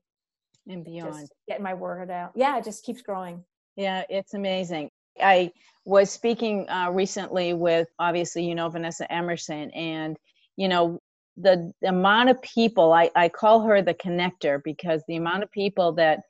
[0.67, 1.29] and beyond.
[1.47, 2.31] getting my word out.
[2.35, 3.43] Yeah, it just keeps growing.
[3.75, 4.89] Yeah, it's amazing.
[5.21, 5.51] I
[5.85, 10.17] was speaking uh, recently with, obviously, you know, Vanessa Emerson, and,
[10.55, 10.99] you know,
[11.37, 15.51] the, the amount of people, I, I call her the connector because the amount of
[15.51, 16.21] people that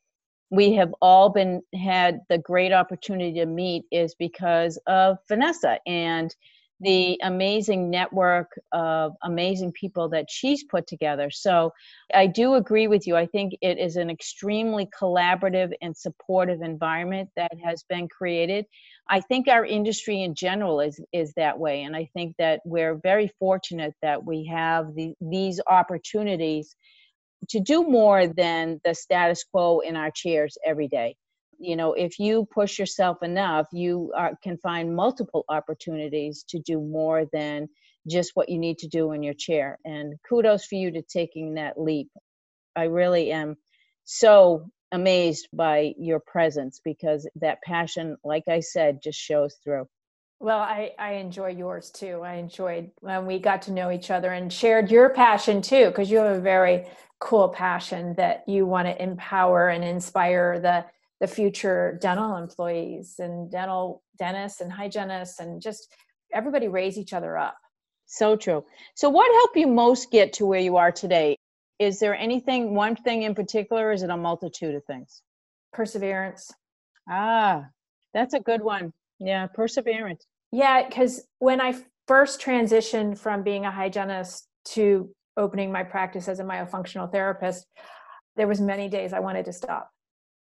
[0.50, 5.80] we have all been had the great opportunity to meet is because of Vanessa.
[5.86, 6.34] And
[6.80, 11.32] the amazing network of amazing people that she's put together.
[11.32, 11.74] So
[12.14, 13.16] I do agree with you.
[13.16, 18.66] I think it is an extremely collaborative and supportive environment that has been created.
[19.10, 22.96] I think our industry in general is is that way, and I think that we're
[22.96, 26.76] very fortunate that we have the, these opportunities
[27.50, 31.16] to do more than the status quo in our chairs every day.
[31.60, 36.80] You know if you push yourself enough you are, can find multiple opportunities to do
[36.80, 37.68] more than
[38.08, 41.56] just what you need to do in your chair and kudos for you to taking
[41.56, 42.10] that leap.
[42.76, 43.58] I really am
[44.06, 49.86] so amazed by your presence because that passion like i said just shows through.
[50.40, 52.22] Well i i enjoy yours too.
[52.24, 56.10] I enjoyed when we got to know each other and shared your passion too because
[56.10, 56.86] you have a very
[57.20, 60.86] cool passion that you want to empower and inspire the
[61.20, 65.94] the future dental employees and dental dentists and hygienists and just
[66.34, 67.58] everybody raise each other up.
[68.06, 68.64] So true.
[68.96, 71.38] So what helped you most get to where you are today?
[71.80, 75.22] Is there anything one thing in particular is it a multitude of things?
[75.74, 76.52] Perseverance.
[77.10, 77.66] Ah
[78.14, 78.94] that's a good one.
[79.20, 80.26] Yeah perseverance.
[80.52, 81.76] Yeah because when i
[82.08, 87.66] first transitioned from being a hygienist to opening my practice as a myofunctional therapist
[88.38, 89.92] there was many days i wanted to stop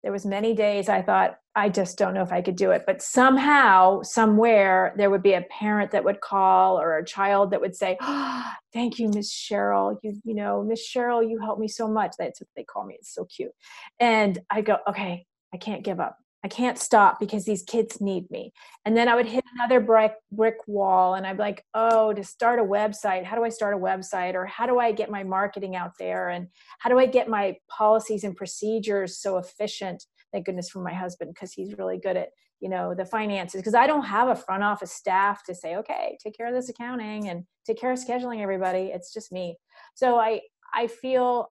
[0.03, 2.83] there was many days i thought i just don't know if i could do it.
[2.85, 7.61] But somehow somewhere there would be a parent that would call or a child that
[7.61, 9.97] would say oh, thank you miss cheryl.
[10.03, 12.13] You you know miss cheryl you helped me so much.
[12.17, 12.95] That's what they call me.
[12.99, 13.51] It's so cute.
[13.99, 18.29] And i go okay i can't give up I can't stop because these kids need
[18.31, 18.51] me.
[18.83, 22.23] And then I would hit another brick brick wall and I'd be like, oh, to
[22.23, 24.33] start a website, how do I start a website?
[24.33, 26.29] Or how do I get my marketing out there?
[26.29, 26.47] And
[26.79, 30.03] how do I get my policies and procedures so efficient?
[30.31, 33.61] Thank goodness for my husband, because he's really good at, you know, the finances.
[33.61, 36.69] Because I don't have a front office staff to say, okay, take care of this
[36.69, 38.91] accounting and take care of scheduling everybody.
[38.93, 39.57] It's just me.
[39.93, 40.41] So I
[40.73, 41.50] I feel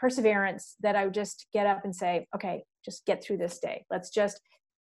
[0.00, 3.84] perseverance that I would just get up and say, okay, just get through this day.
[3.90, 4.40] Let's just,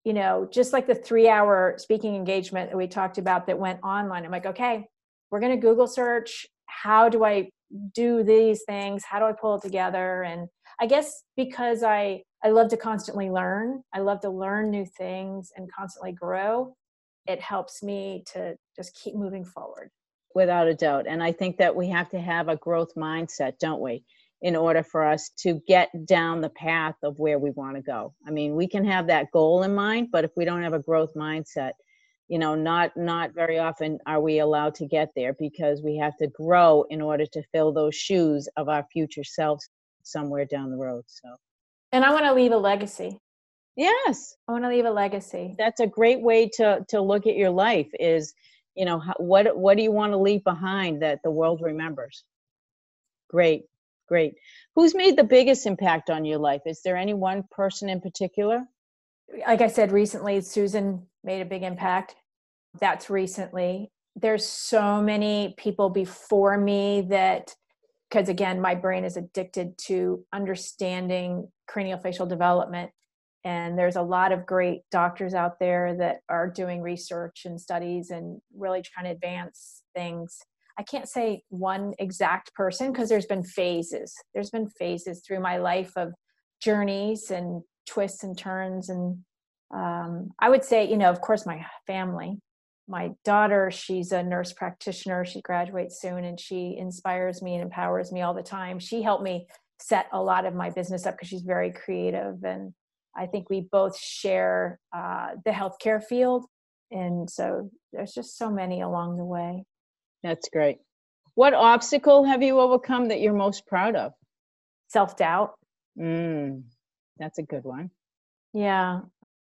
[0.05, 3.81] you know, just like the three hour speaking engagement that we talked about that went
[3.83, 4.25] online.
[4.25, 4.87] I'm like, okay,
[5.31, 6.47] we're going to Google search.
[6.67, 7.51] How do I
[7.95, 9.03] do these things?
[9.05, 10.23] How do I pull it together?
[10.23, 10.49] And
[10.81, 15.51] I guess because I, I love to constantly learn, I love to learn new things
[15.57, 16.75] and constantly grow.
[17.27, 19.91] It helps me to just keep moving forward.
[20.35, 21.07] Without a doubt.
[21.09, 24.05] And I think that we have to have a growth mindset, don't we?
[24.43, 28.15] In order for us to get down the path of where we want to go.
[28.27, 30.79] I mean, we can have that goal in mind, but if we don't have a
[30.79, 31.73] growth mindset,
[32.29, 36.17] you know, not not very often are we allowed to get there because we have
[36.19, 39.69] to grow in order to fill those shoes of our future selves
[40.03, 41.05] somewhere down the road.
[41.07, 41.35] So,
[41.91, 43.19] and I want to leave a legacy.
[43.77, 45.55] Yes, I want to leave a legacy.
[45.59, 47.89] That's a great way to to look at your life.
[47.99, 48.35] Is
[48.75, 52.25] you know what what do you want to leave behind that the world remembers?
[53.31, 53.65] Great
[54.09, 54.35] great.
[54.75, 56.63] Who's made the biggest impact on your life?
[56.67, 58.65] Is there any one person in particular?
[59.47, 62.17] Like I said recently, Susan made a big impact.
[62.81, 63.91] That's recently.
[64.17, 67.55] There's so many people before me that,
[68.11, 72.91] because again, my brain is addicted to understanding craniofacial development.
[73.45, 78.11] And there's a lot of great doctors out there that are doing research and studies
[78.11, 80.41] and really trying to advance things
[80.79, 84.15] I can't say one exact person because there's been phases.
[84.33, 86.13] There's been phases through my life of
[86.63, 88.89] journeys and twists and turns.
[88.89, 89.19] And
[89.75, 92.39] um, I would say, you know, of course, my family.
[92.87, 95.25] My daughter, she's a nurse practitioner.
[95.25, 98.79] She graduates soon and she inspires me and empowers me all the time.
[98.79, 99.47] She helped me
[99.81, 102.45] set a lot of my business up because she's very creative.
[102.45, 102.73] And
[103.17, 106.47] I think we both share uh, the healthcare field.
[106.91, 109.65] And so there's just so many along the way.
[110.23, 110.79] That's great.
[111.35, 114.13] What obstacle have you overcome that you're most proud of?
[114.89, 115.55] Self doubt.
[115.99, 116.65] Mm,
[117.19, 117.91] that's a good one.
[118.53, 119.01] Yeah.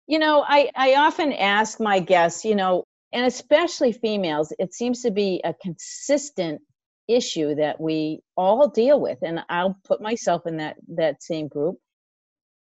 [0.08, 2.84] You know, I, I often ask my guests, you know,
[3.14, 6.62] and especially females, it seems to be a consistent
[7.08, 9.20] issue that we all deal with.
[9.22, 11.78] And I'll put myself in that, that same group.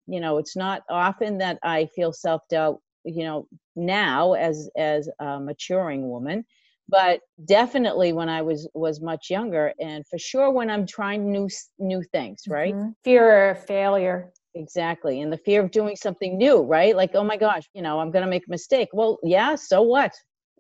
[0.07, 3.47] You know, it's not often that I feel self doubt, you know,
[3.77, 6.45] now as, as a maturing woman
[6.93, 11.49] but definitely when i was was much younger and for sure when i'm trying new
[11.79, 12.75] new things right?
[12.75, 12.91] Mm-hmm.
[13.03, 14.31] fear of failure.
[14.55, 16.95] Exactly and the fear of doing something new right?
[16.95, 18.91] Like oh my gosh you know i'm going to make a mistake.
[18.93, 20.13] Well yeah so what?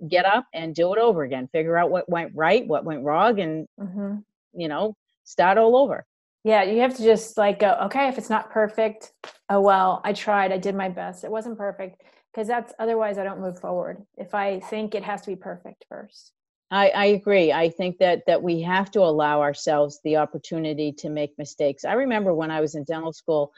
[0.09, 1.47] Get up and do it over again.
[1.53, 4.15] Figure out what went right what went wrong and mm-hmm.
[4.55, 6.07] you know start all over.
[6.45, 9.13] Yeah you have to just like go okay if it's not perfect
[9.51, 11.23] oh well i tried i did my best.
[11.23, 12.03] It wasn't perfect
[12.33, 14.03] because that's otherwise I don't move forward.
[14.17, 16.33] If I think it has to be perfect first.
[16.71, 17.53] I, I agree.
[17.53, 21.85] I think that that we have to allow ourselves the opportunity to make mistakes.
[21.85, 23.53] I remember when I was in dental school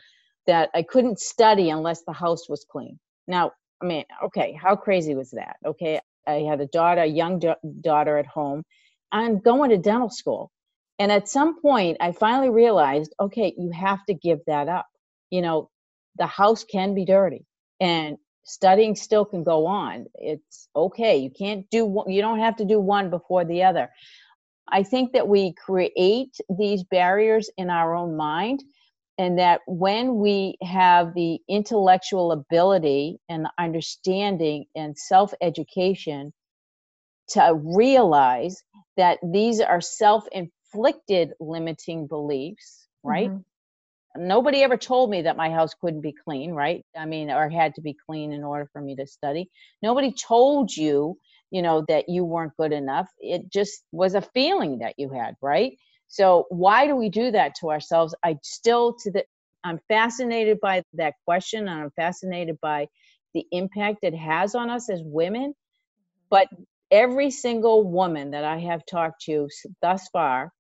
[0.46, 2.98] that I couldn't study unless the house was clean.
[3.28, 5.56] Now, I mean, okay, how crazy was that?
[5.64, 8.64] Okay, I had a daughter, a young da- daughter at home.
[9.12, 10.50] I'm going to dental school.
[10.98, 14.86] And at some point, I finally realized, okay, you have to give that up.
[15.30, 15.70] You know,
[16.16, 17.44] the house can be dirty
[17.80, 22.64] and studying still can go on it's okay you can't do you don't have to
[22.64, 23.88] do one before the other
[24.68, 28.62] i think that we create these barriers in our own mind
[29.18, 36.32] and that when we have the intellectual ability and the understanding and self education
[37.28, 38.62] to realize
[38.96, 43.30] that these are self inflicted limiting beliefs, right?
[43.30, 43.38] Mm-hmm.
[44.16, 46.84] Nobody ever told me that my house couldn't be clean, right?
[46.96, 49.50] I mean, or had to be clean in order for me to study.
[49.82, 51.18] Nobody told you,
[51.50, 53.08] you know, that you weren't good enough.
[53.18, 55.76] It just was a feeling that you had, right?
[56.06, 58.14] So why do we do that to ourselves?
[58.22, 59.24] I still to the
[59.64, 62.86] I'm fascinated by that question and I'm fascinated by
[63.32, 65.50] the impact it has on us as women.
[65.50, 66.26] Mm-hmm.
[66.30, 66.48] But
[66.90, 69.48] every single woman that I have talked to
[69.80, 70.52] thus far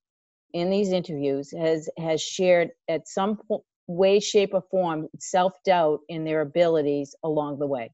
[0.54, 3.38] in these interviews has has shared at some
[3.86, 7.90] way shape or form self-doubt in their abilities along the way.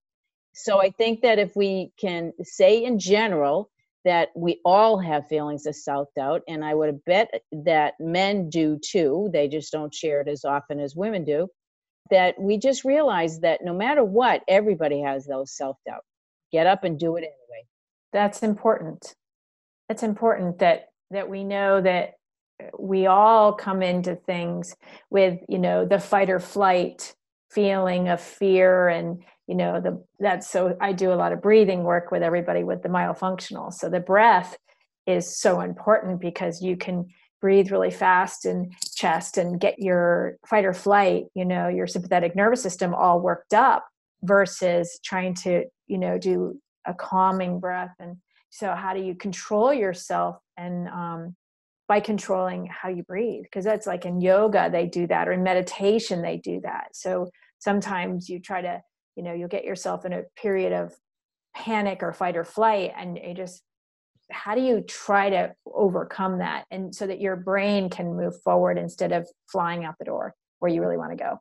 [0.53, 3.71] So I think that if we can say in general
[4.05, 8.79] that we all have feelings of self doubt, and I would bet that men do
[8.79, 11.49] too, they just don't share it as often as women do.
[12.11, 16.05] That we just realize that no matter what, everybody has those self doubt.
[16.53, 17.67] Get up and do it anyway.
[18.13, 19.15] That's important.
[19.89, 22.15] It's important that that we know that
[22.79, 24.75] we all come into things
[25.11, 27.15] with you know the fight or flight
[27.51, 31.83] feeling of fear and you know the that's so i do a lot of breathing
[31.83, 33.73] work with everybody with the myofunctional.
[33.73, 34.57] So the breath
[35.07, 37.09] is so important because you can
[37.41, 42.37] breathe really fast and chest and get your fight or flight you know your sympathetic
[42.37, 43.87] nervous system all worked up
[44.23, 47.95] versus trying to you know do a calming breath.
[47.99, 48.17] And
[48.51, 51.37] so how do you control yourself and um,
[51.91, 55.43] by controlling how you breathe because that's like in yoga they do that or in
[55.43, 56.85] meditation they do that.
[56.93, 57.29] So
[57.59, 58.81] sometimes you try to
[59.17, 60.95] you know you'll get yourself in a period of
[61.57, 63.61] panic or fight or flight and you just
[64.31, 68.79] how do you try to overcome that and so that your brain can move forward
[68.79, 71.41] instead of flying out the door where you really want to go?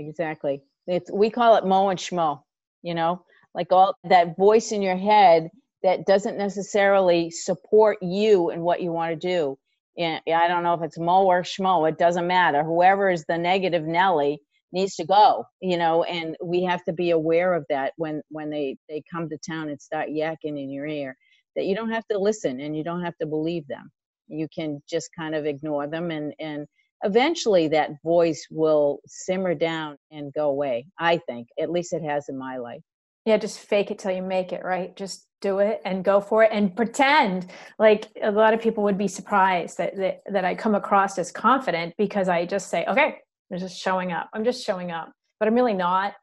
[0.00, 0.60] Exactly.
[0.88, 2.40] It's we call it mo and schmo
[2.82, 3.22] you know?
[3.54, 5.50] Like all that voice in your head
[5.84, 9.56] that doesn't necessarily support you and what you want to do
[9.98, 12.62] i don't know if it's mo or schmo it doesn't matter.
[12.62, 14.40] Whoever is the negative nelly
[14.72, 18.50] needs to go you know and we have to be aware of that when when
[18.50, 21.16] they they come to town and start yakking in your ear
[21.56, 23.90] that you don't have to listen and you don't have to believe them.
[24.28, 26.66] You can just kind of ignore them and and
[27.04, 32.28] eventually that voice will simmer down and go away i think at least it has
[32.28, 32.82] in my life.
[33.24, 34.94] Yeah just fake it till you make it right?
[34.96, 37.46] Just do it and go for it and pretend
[37.78, 41.30] like a lot of people would be surprised that that, that i come across as
[41.30, 43.18] confident because i just say okay
[43.50, 44.28] I'm just showing up.
[44.32, 46.14] I'm just showing up, but I'm really not.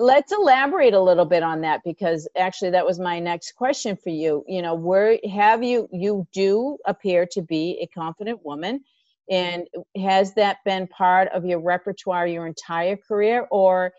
[0.00, 4.10] Let's elaborate a little bit on that because actually that was my next question for
[4.10, 4.44] you.
[4.46, 8.84] You know, where have you you do appear to be a confident woman
[9.30, 13.92] and has that been part of your repertoire your entire career or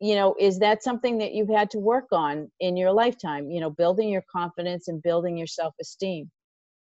[0.00, 3.60] you know is that something that you've had to work on in your lifetime you
[3.60, 6.30] know building your confidence and building your self-esteem?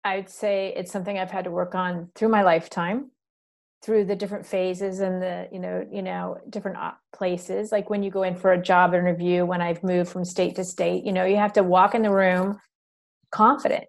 [0.04, 3.10] I'd say it's something i've had to work on through my lifetime
[3.82, 7.72] through the different phases and the you know you know different uh, places.
[7.72, 10.64] Like when you go in for a job interview when i've moved from state to
[10.64, 12.58] state you know you have to walk in the room
[13.30, 13.84] confident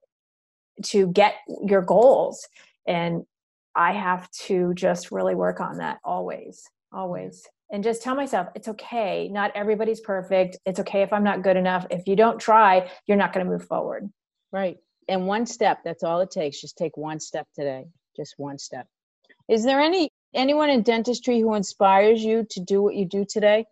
[0.81, 2.47] to get your goals
[2.87, 3.23] and
[3.75, 8.69] i have to just really work on that always always and just tell myself it's
[8.69, 9.27] okay.
[9.27, 10.57] Not everybody's perfect.
[10.65, 11.85] It's okay if i'm not good enough.
[11.89, 14.09] If you don't try you're not going to move forward.
[14.53, 14.77] Right.
[15.09, 16.61] And one step that's all it takes.
[16.61, 17.87] Just take one step today.
[18.15, 18.87] Just one step.
[19.49, 23.65] Is there any anyone in dentistry who inspires you to do what you do today?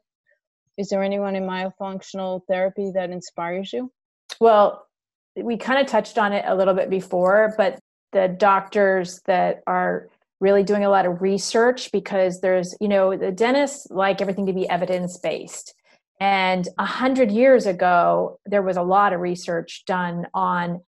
[0.77, 3.91] Is there anyone in myofunctional therapy that inspires you?
[4.39, 4.87] Well,
[5.35, 7.79] we kind of touched on it a little bit before, but
[8.13, 10.09] the doctors that are
[10.41, 14.53] really doing a lot of research because there's, you know, the dentists like everything to
[14.53, 15.73] be evidence based.
[16.19, 20.81] And a hundred years ago, there was a lot of research done on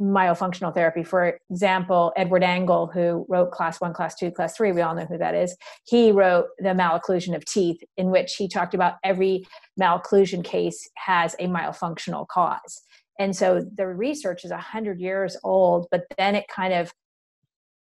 [0.00, 1.02] myofunctional therapy.
[1.02, 5.06] For example, Edward Angle, who wrote Class One, Class Two, Class Three, we all know
[5.06, 5.56] who that is.
[5.86, 9.46] He wrote The Malocclusion of Teeth, in which he talked about every
[9.80, 12.82] malocclusion case has a myofunctional cause.
[13.18, 16.92] And so the research is 100 years old, but then it kind of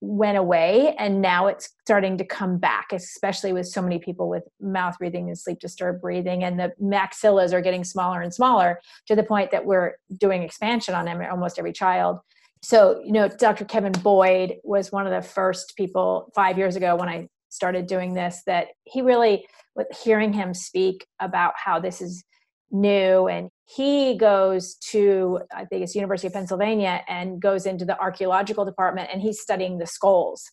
[0.05, 4.45] went away and now it's starting to come back especially with so many people with
[4.61, 9.17] mouth breathing and sleep disturbed breathing and the maxillas are getting smaller and smaller to
[9.17, 12.19] the point that we're doing expansion on them almost every child.
[12.63, 16.97] So you know dr kevin boyd was one of the first people five years ago
[16.97, 19.47] when i started doing this that he really
[19.77, 22.25] with hearing him speak about how this is
[22.71, 27.99] new and he goes to i think it's university of pennsylvania and goes into the
[27.99, 30.45] archaeological department and he's studying the skulls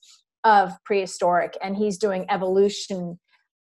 [0.43, 3.19] of prehistoric and he's doing evolution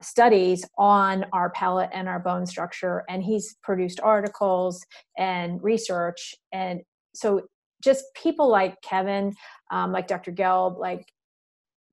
[0.01, 4.83] studies on our palate and our bone structure and he's produced articles
[5.17, 6.81] and research and
[7.13, 7.41] so
[7.83, 9.33] just people like kevin
[9.71, 11.05] um, like dr gelb like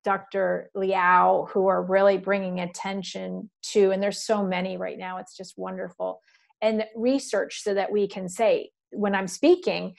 [0.05, 5.37] dr liao who are really bringing attention to and there's so many right now it's
[5.37, 6.21] just wonderful
[6.61, 9.95] and research so that we can say when i'm speaking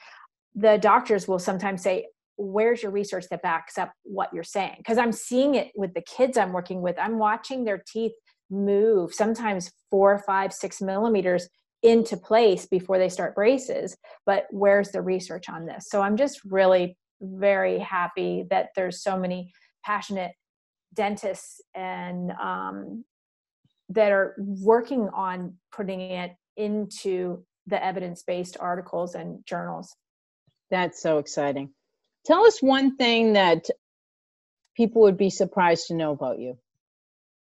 [0.54, 2.06] the doctors will sometimes say
[2.36, 4.76] where's your research that backs up what you're saying?
[4.78, 6.98] Because i'm seeing it with the kids i'm working with.
[6.98, 8.12] I'm watching their teeth
[8.50, 11.48] move sometimes four five six millimeters
[11.82, 13.96] into place before they start braces
[14.26, 15.88] but where's the research on this?
[15.88, 19.52] So i'm just really very happy that there's so many
[19.84, 20.32] passionate
[20.94, 23.04] dentists and um,
[23.90, 29.94] that are working on putting it into the evidence-based articles and journals.
[30.70, 31.70] That's so exciting.
[32.26, 33.64] Tell us one thing that
[34.76, 36.58] people would be surprised to know about you.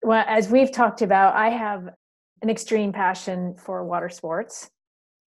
[0.02, 1.88] Well as we've talked about i have
[2.42, 4.68] an extreme passion for water sports.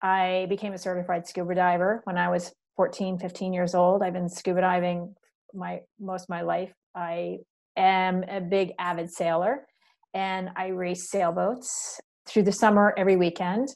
[0.02, 4.02] I became a certified scuba diver when i was 14 15 years old.
[4.02, 5.14] I've been scuba diving
[5.52, 6.72] my most of my life.
[6.94, 7.38] I
[7.76, 9.66] am a big avid sailor
[10.14, 13.74] and i race sailboats through the summer every weekend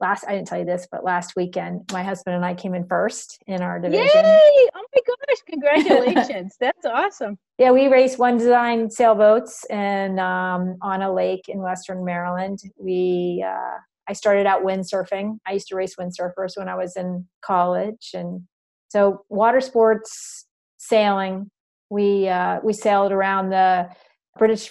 [0.00, 2.86] last I didn't tell you this, but last weekend my husband and I came in
[2.86, 4.24] first in our division.
[4.24, 4.68] Yay!
[4.74, 6.56] Oh my gosh, congratulations.
[6.60, 7.38] That's awesome.
[7.58, 12.60] Yeah, we raced one design sailboats and um, on a lake in western Maryland.
[12.76, 13.78] We uh,
[14.08, 15.38] I started out windsurfing.
[15.46, 18.42] I used to race windsurfers when I was in college and
[18.88, 20.46] so water sports,
[20.78, 21.50] sailing.
[21.90, 23.90] We uh, we sailed around the
[24.38, 24.70] British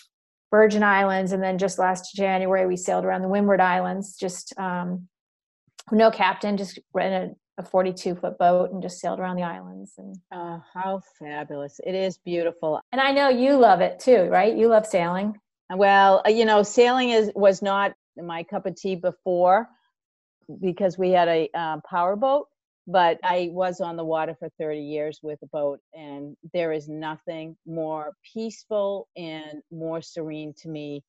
[0.52, 5.08] Virgin Islands, and then just last January we sailed around the Windward Islands, just um,
[5.91, 9.93] no captain, just rented a 42 foot boat and just sailed around the islands.
[9.97, 11.80] And oh, how fabulous!
[11.86, 12.82] It is beautiful.
[12.91, 14.56] And I know you love it too, right?
[14.56, 15.38] You love sailing.
[15.70, 19.68] Well, uh, you know, sailing is was not my cup of tea before
[20.62, 22.47] because we had a uh, power boat
[22.90, 26.90] but I was on the water for 30 years with a boat, and there is
[26.90, 31.04] nothing more peaceful and more serene to me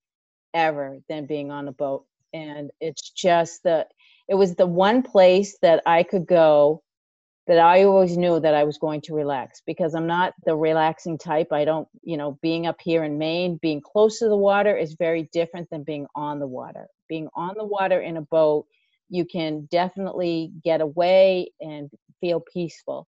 [0.53, 2.05] ever than being on a boat.
[2.35, 3.87] And it's just the,
[4.29, 6.83] it was the one place that I could go
[7.47, 11.17] that I always knew that I was going to relax because I'm not the relaxing
[11.17, 11.49] type.
[11.51, 14.97] I don't, you know, being up here in Maine, being close to the water is
[14.99, 16.89] very different than being on the water.
[17.09, 18.67] Being on the water in a boat
[19.11, 21.91] you can definitely get away and
[22.21, 23.07] feel peaceful.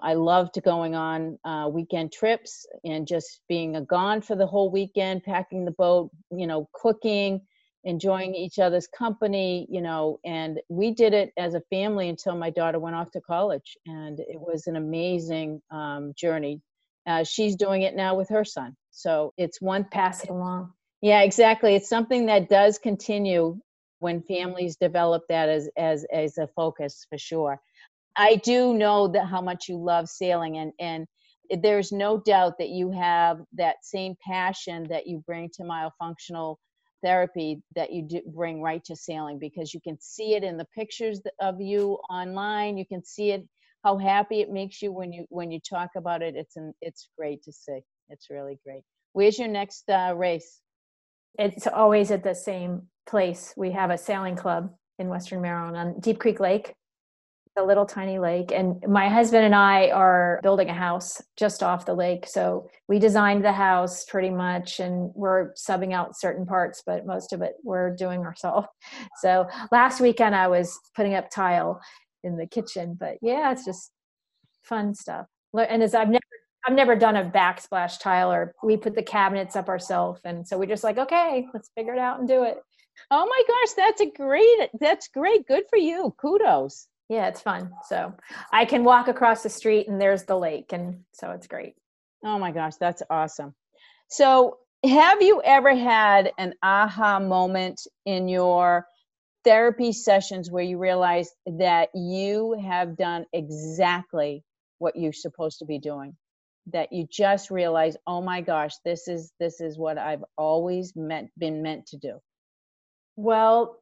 [0.00, 4.70] I loved going on uh, weekend trips and just being a gone for the whole
[4.70, 7.42] weekend, packing the boat, you know, cooking,
[7.84, 12.50] enjoying each other's company, you know, and we did it as a family until my
[12.50, 13.76] daughter went off to college.
[13.86, 16.60] And it was an amazing um, journey.
[17.06, 18.76] Uh, she's doing it now with her son.
[18.90, 20.72] So it's one pass it along.
[21.00, 21.74] Yeah, exactly.
[21.74, 23.58] It's something that does continue
[24.02, 27.60] when families develop that as as as a focus for sure.
[28.16, 31.06] I do know that how much you love sailing and and
[31.62, 36.56] there's no doubt that you have that same passion that you bring to myofunctional
[37.04, 41.20] therapy that you bring right to sailing because you can see it in the pictures
[41.40, 42.76] of you online.
[42.76, 43.46] You can see it
[43.84, 46.34] how happy it makes you when you when you talk about it.
[46.34, 47.80] It's an it's great to see.
[48.08, 48.82] It's really great.
[49.12, 50.60] Where's your next uh, race?
[51.38, 53.54] It's always at the same place.
[53.56, 56.74] We have a sailing club in Western Maryland on Deep Creek Lake,
[57.56, 58.50] a little tiny lake.
[58.52, 62.26] And my husband and I are building a house just off the lake.
[62.26, 67.32] So we designed the house pretty much, and we're subbing out certain parts, but most
[67.32, 68.68] of it we're doing ourselves.
[69.20, 71.80] So last weekend I was putting up tile
[72.24, 73.92] in the kitchen, but yeah, it's just
[74.62, 75.26] fun stuff.
[75.56, 76.22] And as I've never
[76.64, 80.20] I've never done a backsplash tile or we put the cabinets up ourselves.
[80.24, 82.58] And so we're just like, okay, let's figure it out and do it.
[83.10, 85.46] Oh my gosh, that's a great, that's great.
[85.46, 86.14] Good for you.
[86.20, 86.88] Kudos.
[87.08, 87.72] Yeah, it's fun.
[87.88, 88.14] So
[88.52, 90.72] I can walk across the street and there's the lake.
[90.72, 91.74] And so it's great.
[92.24, 93.54] Oh my gosh, that's awesome.
[94.08, 98.86] So have you ever had an aha moment in your
[99.44, 104.44] therapy sessions where you realize that you have done exactly
[104.78, 106.16] what you're supposed to be doing?
[106.72, 111.28] that you just realize oh my gosh this is this is what i've always meant
[111.38, 112.18] been meant to do
[113.16, 113.80] well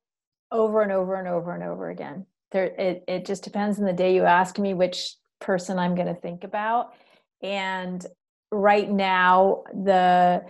[0.53, 3.93] over and over and over and over again there it, it just depends on the
[3.93, 6.93] day you ask me which person i'm going to think about
[7.43, 8.07] and
[8.51, 10.43] right now the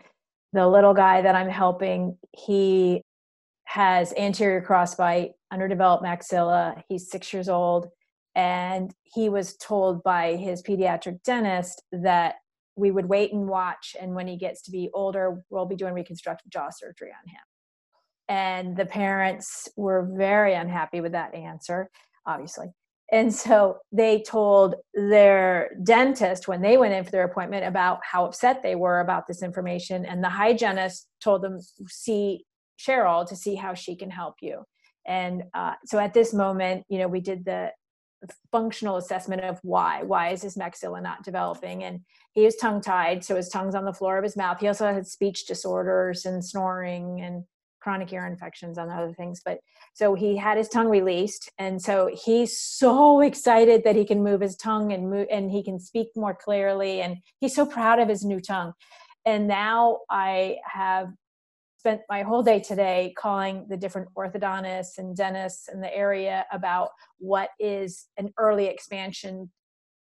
[0.53, 3.03] the little guy that I'm helping, he
[3.65, 6.83] has anterior crossbite, underdeveloped maxilla.
[6.89, 7.89] He's six years old.
[8.35, 12.37] And he was told by his pediatric dentist that
[12.77, 13.95] we would wait and watch.
[14.01, 17.41] And when he gets to be older, we'll be doing reconstructive jaw surgery on him.
[18.31, 21.91] And the parents were very unhappy with that answer,
[22.25, 22.69] obviously.
[23.13, 28.25] And so they told their dentist when they went in for their appointment about how
[28.25, 30.07] upset they were about this information.
[30.07, 31.59] And the hygienist told them,
[31.89, 32.45] see
[32.79, 34.63] Cheryl to see how she can help you.
[35.09, 37.73] And uh, so at this moment, you know, we did the
[38.53, 40.05] functional assessment of why.
[40.05, 41.83] Why is his maxilla not developing?
[41.83, 42.03] And
[42.33, 44.61] he is tongue tied, so his tongue's on the floor of his mouth.
[44.61, 47.43] He also had speech disorders and snoring and
[47.81, 49.41] chronic ear infections and other things.
[49.45, 49.59] But
[49.95, 54.41] so he had his tongue released, and so he's so excited that he can move
[54.41, 58.09] his tongue and move, and he can speak more clearly, and he's so proud of
[58.09, 58.73] his new tongue.
[59.27, 61.09] And now I have
[61.79, 66.91] spent my whole day today calling the different orthodontists and dentists in the area about
[67.19, 69.51] what is an early expansion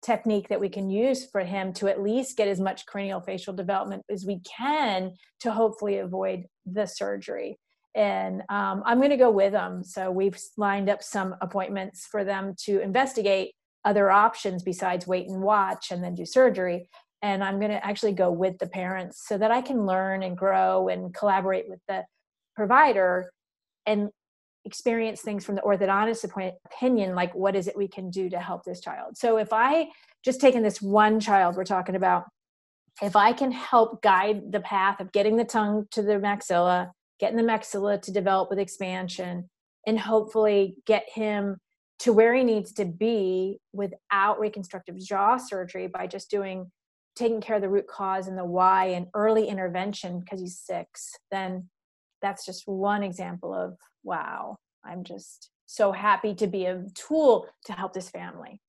[0.02, 4.02] technique that we can use for him to at least get as much craniofacial development
[4.10, 7.58] as we can to hopefully avoid the surgery.
[7.94, 12.24] And um, i'm going to go with them so we've lined up some appointments for
[12.24, 13.54] them to investigate
[13.86, 16.88] other options besides wait and watch and then do surgery.
[17.22, 20.36] And i'm going to actually go with the parents so that i can learn and
[20.36, 22.04] grow and collaborate with the
[22.54, 23.32] provider
[23.86, 24.10] and
[24.66, 28.64] experience things from the orthodontist opinion like what is it we can do to help
[28.64, 29.16] this child?
[29.16, 29.88] So if i
[30.24, 32.24] just taking this one child we're talking about
[33.00, 36.90] if i can help guide the path of getting the tongue to the maxilla
[37.20, 39.48] getting the maxilla to develop with expansion
[39.86, 41.56] and hopefully get him
[42.00, 46.70] to where he needs to be without reconstructive jaw surgery by just doing
[47.14, 51.12] taking care of the root cause and the why and early intervention because he's six
[51.30, 51.68] then
[52.22, 57.72] that's just one example of wow, I'm just so happy to be a tool to
[57.72, 58.60] help this family.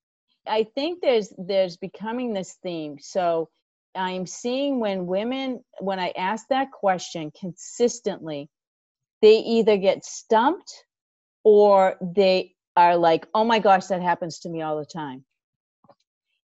[0.47, 2.97] I think there's there's becoming this theme.
[2.99, 3.49] So
[3.95, 8.49] I'm seeing when women when I ask that question consistently,
[9.21, 10.85] they either get stumped
[11.43, 15.25] or they are like, "Oh my gosh, that happens to me all the time."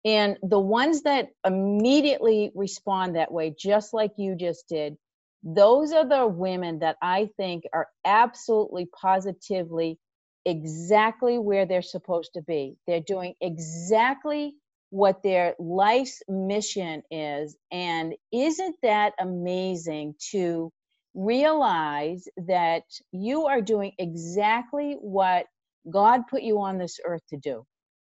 [0.04, 4.96] And the ones that immediately respond that way, just like you just did,
[5.42, 9.98] those are the women that I think are absolutely positively
[10.44, 12.76] exactly where they're supposed to be.
[12.86, 14.54] They're doing exactly
[14.90, 17.56] what their life's mission is.
[17.70, 20.72] And isn't that amazing to
[21.14, 25.46] realize that you are doing exactly what
[25.90, 27.64] God put you on this earth to do?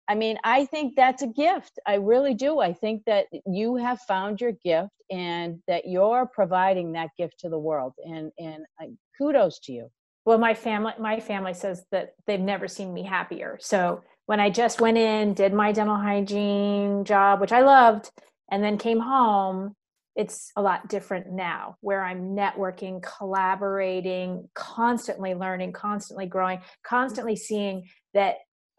[0.08, 1.80] I mean, I think that's a gift.
[1.86, 2.60] I really do.
[2.60, 7.50] I think that you have found your gift and that you're providing that gift to
[7.50, 7.94] the world.
[8.04, 9.90] And and I, kudos to you.
[10.26, 13.58] Well, my family my family says that they've never seen me happier.
[13.62, 18.10] So when I just went in, did my dental hygiene job, which I loved,
[18.52, 19.76] and then came home,
[20.16, 27.90] it's a lot different now where I'm networking, collaborating, constantly learning, constantly growing, constantly seeing
[28.14, 28.36] that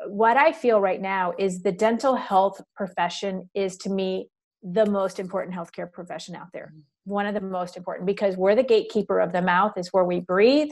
[0.06, 4.28] what I feel right now is the dental health profession is to me
[4.62, 6.72] the most important healthcare profession out there.
[7.04, 10.20] One of the most important because we're the gatekeeper of the mouth, is where we
[10.20, 10.70] breathe,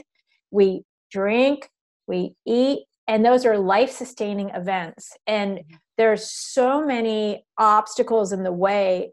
[0.51, 1.69] we drink,
[2.07, 5.11] we eat, and those are life sustaining events.
[5.27, 5.61] And
[5.97, 9.11] there's so many obstacles in the way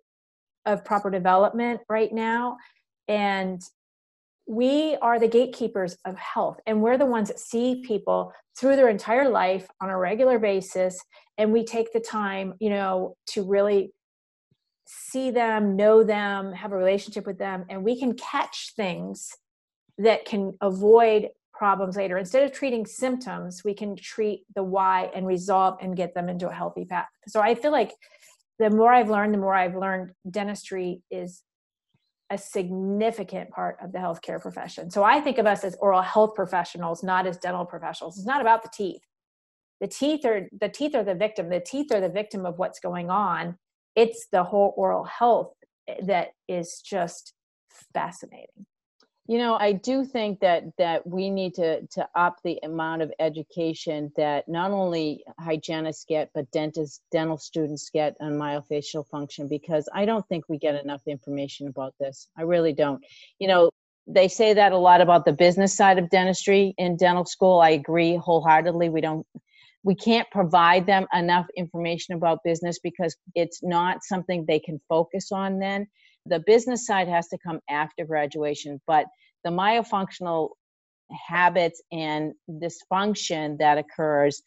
[0.65, 2.57] of proper development right now.
[3.09, 3.61] And
[4.51, 8.89] we are the gatekeepers of health and we're the ones that see people through their
[8.89, 11.01] entire life on a regular basis
[11.39, 13.93] and we take the time you know to really
[14.87, 19.31] see them know them have a relationship with them and we can catch things
[19.99, 22.19] that can avoid problems later.
[22.19, 26.49] Instead of treating symptoms we can treat the why and resolve and get them into
[26.49, 27.07] a healthy path.
[27.29, 27.93] So i feel like
[28.59, 31.45] the more i've learned the more i've learned dentistry is
[32.31, 34.91] a significant part of the healthcare profession.
[34.91, 38.17] So I think of us as oral health professionals, not as dental professionals.
[38.17, 39.03] It's not about the teeth.
[39.81, 41.49] The teeth are the teeth are the victim.
[41.49, 43.57] The teeth are the victim of what's going on.
[43.97, 45.53] It's the whole oral health
[46.03, 47.33] that is just
[47.93, 48.67] fascinating
[49.31, 53.13] you know i do think that that we need to to up the amount of
[53.21, 59.89] education that not only hygienists get but dentists dental students get on myofacial function because
[59.95, 62.29] i don't think we get enough information about this.
[62.37, 63.01] I really don't.
[63.39, 63.71] You know
[64.07, 67.61] they say that a lot about the business side of dentistry in dental school.
[67.61, 68.89] I agree wholeheartedly.
[68.89, 69.25] We don't
[69.85, 75.31] we can't provide them enough information about business because it's not something they can focus
[75.31, 75.87] on then
[76.27, 79.07] The business side has to come after graduation, but
[79.45, 80.51] the myofunctional
[81.11, 84.43] habits and dysfunction that occurs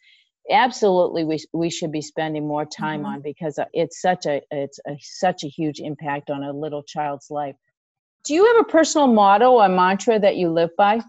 [0.50, 3.14] absolutely we, we should be spending more time mm-hmm.
[3.14, 6.82] on because uh, it's such a it's a, such a huge impact on a little
[6.82, 7.56] child's life.
[8.24, 11.00] Do you have a personal motto or mantra that you live by?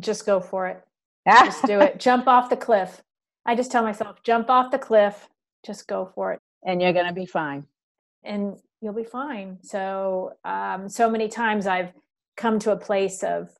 [0.00, 0.82] Just go for it.
[1.26, 1.98] Just do it.
[1.98, 3.02] Jump off the cliff.
[3.46, 5.28] I just tell myself jump off the cliff.
[5.64, 6.40] Just go for it.
[6.64, 7.66] And you're going to be fine.
[8.22, 11.92] And you'll be fine so um so many times i've
[12.36, 13.50] come to a place of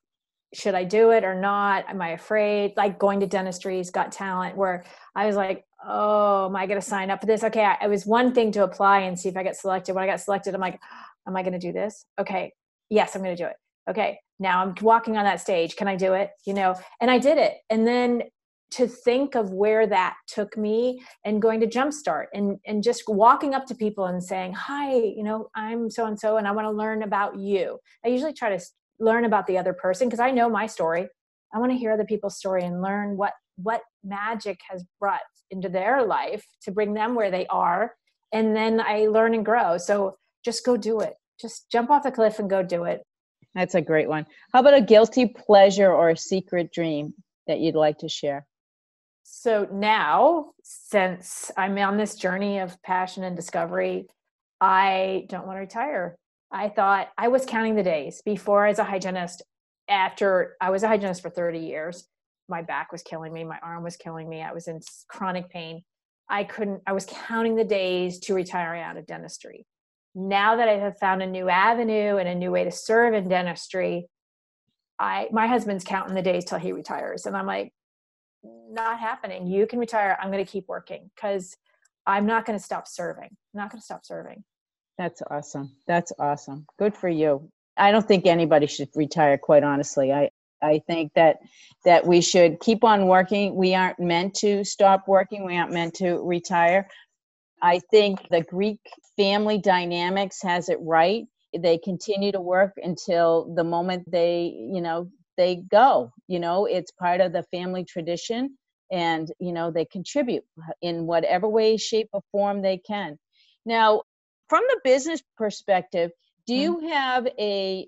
[0.53, 1.85] should I do it or not?
[1.87, 2.73] Am I afraid?
[2.75, 4.83] Like going to dentistry's got talent where
[5.15, 7.43] I was like, oh, am I going to sign up for this?
[7.43, 7.63] Okay.
[7.63, 9.93] I, it was one thing to apply and see if I get selected.
[9.95, 10.79] When I got selected, I'm like,
[11.27, 12.05] am I going to do this?
[12.19, 12.53] Okay.
[12.89, 13.55] Yes, I'm going to do it.
[13.89, 14.19] Okay.
[14.39, 15.75] Now I'm walking on that stage.
[15.75, 16.31] Can I do it?
[16.45, 17.53] You know, and I did it.
[17.69, 18.23] And then
[18.71, 23.53] to think of where that took me and going to jumpstart and and just walking
[23.53, 26.65] up to people and saying hi you know i'm so and so and i want
[26.65, 28.63] to learn about you i usually try to
[29.01, 31.07] learn about the other person because I know my story.
[31.53, 35.19] I want to hear other people's story and learn what what magic has brought
[35.49, 37.93] into their life to bring them where they are
[38.31, 39.77] and then I learn and grow.
[39.77, 40.15] So
[40.45, 41.15] just go do it.
[41.39, 43.01] Just jump off the cliff and go do it.
[43.53, 44.25] That's a great one.
[44.53, 47.13] How about a guilty pleasure or a secret dream
[47.47, 48.47] that you'd like to share?
[49.41, 54.05] So now, since I'm on this journey of passion and discovery,
[54.59, 56.15] I don't want to retire.
[56.51, 59.41] I thought I was counting the days before as a hygienist.
[59.89, 62.07] After I was a hygienist for 30 years,
[62.49, 65.81] my back was killing me, my arm was killing me, I was in chronic pain.
[66.29, 69.65] I couldn't, I was counting the days to retire out of dentistry.
[70.13, 73.27] Now that I have found a new avenue and a new way to serve in
[73.27, 74.05] dentistry,
[74.99, 77.25] I my husband's counting the days till he retires.
[77.25, 77.73] And I'm like,
[78.43, 79.47] not happening.
[79.47, 80.17] You can retire.
[80.21, 81.55] I'm going to keep working because
[82.05, 83.29] I'm not going to stop serving.
[83.29, 84.43] I'm not going to stop serving.
[84.97, 85.75] That's awesome.
[85.87, 86.65] That's awesome.
[86.77, 87.49] Good for you.
[87.77, 90.11] I don't think anybody should retire quite honestly.
[90.11, 90.29] I
[90.61, 91.37] I think that
[91.85, 93.55] that we should keep on working.
[93.55, 95.45] We aren't meant to stop working.
[95.45, 96.87] We aren't meant to retire.
[97.61, 98.79] I think the Greek
[99.17, 101.25] family dynamics has it right.
[101.57, 106.11] They continue to work until the moment they, you know, they go.
[106.27, 108.57] You know, it's part of the family tradition
[108.91, 110.43] and, you know, they contribute
[110.81, 113.17] in whatever way, shape, or form they can.
[113.65, 114.03] Now,
[114.49, 116.11] from the business perspective,
[116.45, 116.83] do mm-hmm.
[116.85, 117.87] you have a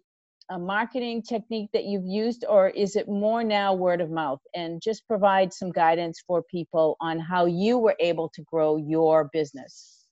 [0.49, 4.81] a marketing technique that you've used or is it more now word of mouth and
[4.81, 10.05] just provide some guidance for people on how you were able to grow your business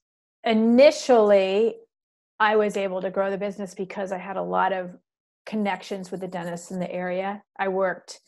[0.44, 1.76] initially
[2.40, 4.90] i was able to grow the business because i had a lot of
[5.46, 7.42] connections with the dentists in the area.
[7.58, 8.20] I worked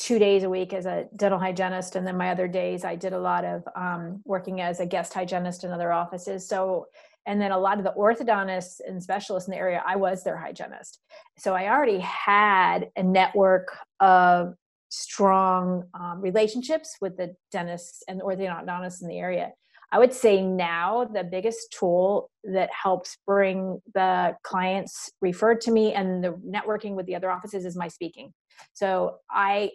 [0.00, 3.12] two days a week as a dental hygienist and then my other days i did
[3.12, 6.48] a lot of um, working as a guest hygienist in other offices.
[6.48, 6.86] So
[7.26, 10.38] and then a lot of the orthodontists and specialists in the area i was their
[10.38, 11.00] hygienist.
[11.38, 14.54] So i already had a network of
[14.88, 19.52] strong um, relationships with the dentists and the orthodontists in the area
[19.92, 25.92] i would say now the biggest tool that helps bring the clients referred to me
[25.92, 28.32] and the networking with the other offices is my speaking
[28.72, 29.70] so i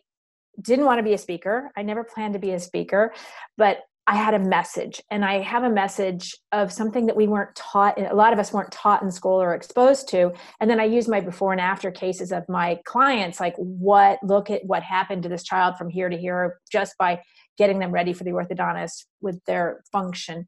[0.62, 1.72] didn't want to be a speaker.
[1.76, 3.14] I never planned to be a speaker,
[3.58, 7.56] but I had a message, and I have a message of something that we weren't
[7.56, 10.32] taught, a lot of us weren't taught in school or exposed to.
[10.62, 14.52] And then I use my before and after cases of my clients, like what, look
[14.52, 17.20] at what happened to this child from here to here just by
[17.58, 20.48] getting them ready for the orthodontist with their function.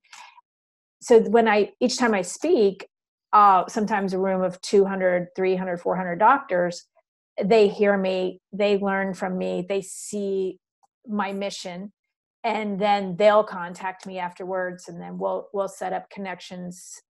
[1.02, 2.88] So when I, each time I speak,
[3.34, 6.86] uh, sometimes a room of 200, 300, 400 doctors,
[7.44, 10.60] they hear me, they learn from me, they see
[11.08, 11.92] my mission
[12.44, 17.02] and then they'll contact me afterwards and then we'll we'll set up connections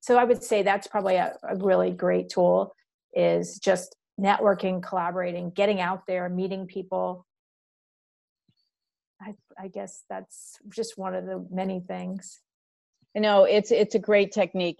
[0.00, 2.72] so i would say that's probably a, a really great tool
[3.14, 7.26] is just networking collaborating getting out there meeting people
[9.20, 12.40] I, I guess that's just one of the many things
[13.14, 14.78] you know it's it's a great technique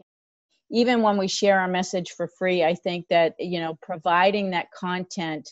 [0.70, 4.70] even when we share our message for free i think that you know providing that
[4.72, 5.50] content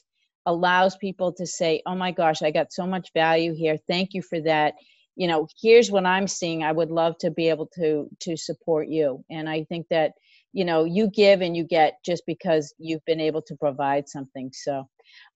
[0.49, 3.77] allows people to say, oh my gosh, I got so much value here.
[3.87, 4.75] Thank you for that.
[5.15, 6.63] You know, here's what I'm seeing.
[6.63, 9.25] I would love to be able to to support you.
[9.31, 10.13] And I think that,
[10.53, 14.51] you know, you give and you get just because you've been able to provide something.
[14.53, 14.89] So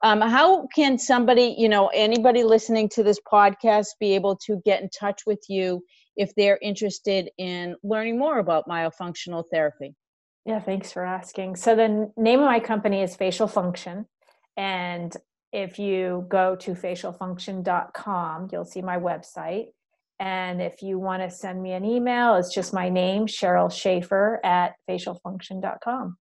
[0.03, 4.83] um, how can somebody, you know, anybody listening to this podcast be able to get
[4.83, 5.83] in touch with you
[6.17, 9.95] if they're interested in learning more about myofunctional therapy?
[10.45, 11.57] Yeah, thanks for asking.
[11.57, 14.07] So the name of my company is Facial Function.
[14.57, 15.17] And
[15.53, 19.67] if you go to facialfunction.com, you'll see my website.
[20.21, 24.41] And if you want to send me an email, it's just my name, Cheryl Shafer
[24.45, 26.17] at facialfunction.com.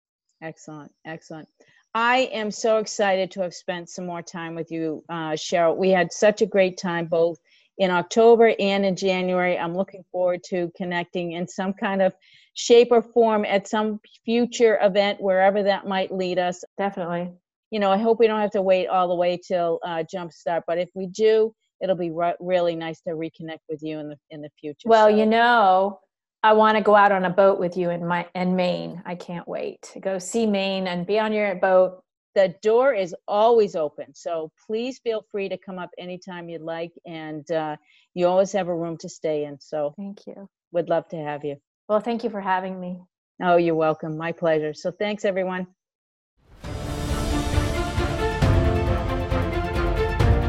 [0.42, 1.48] Excellent, excellent.
[1.96, 5.76] I am so excited to have spent some more time with you, uh, Cheryl.
[5.76, 7.40] We had such a great time both
[7.80, 9.58] in October and in January.
[9.58, 12.14] I'm looking forward to connecting in some kind of
[12.54, 16.64] shape or form at some future event, wherever that might lead us.
[16.78, 17.32] Definitely.
[17.72, 20.64] You know, I hope we don't have to wait all the way till uh, Jumpstart,
[20.68, 24.18] but if we do, it'll be re- really nice to reconnect with you in the
[24.30, 24.88] in the future.
[24.88, 26.00] Well, So- you know,
[26.44, 29.02] I want to go out on a boat with you in my in Maine.
[29.06, 32.02] I can't wait to go see Maine and be on your boat.
[32.36, 36.92] the door is always open so please feel free to come up anytime you'd like
[37.08, 37.76] and uh,
[38.14, 40.48] you always have a room to stay in so Thank you.
[40.72, 41.56] would love to have you
[41.90, 43.02] Well, thank you for having me.
[43.42, 45.66] oh you're welcome my pleasure so thanks everyone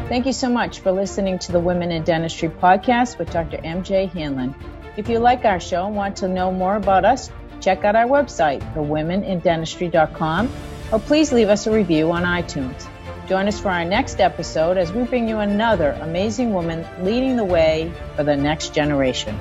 [0.09, 3.57] Thank you so much for listening to the Women in Dentistry podcast with Dr.
[3.57, 4.55] MJ Hanlon.
[4.97, 7.29] If you like our show and want to know more about us,
[7.61, 10.51] check out our website, thewomenindentistry.com,
[10.91, 12.87] or please leave us a review on iTunes.
[13.27, 17.45] Join us for our next episode as we bring you another amazing woman leading the
[17.45, 19.37] way for the next generation.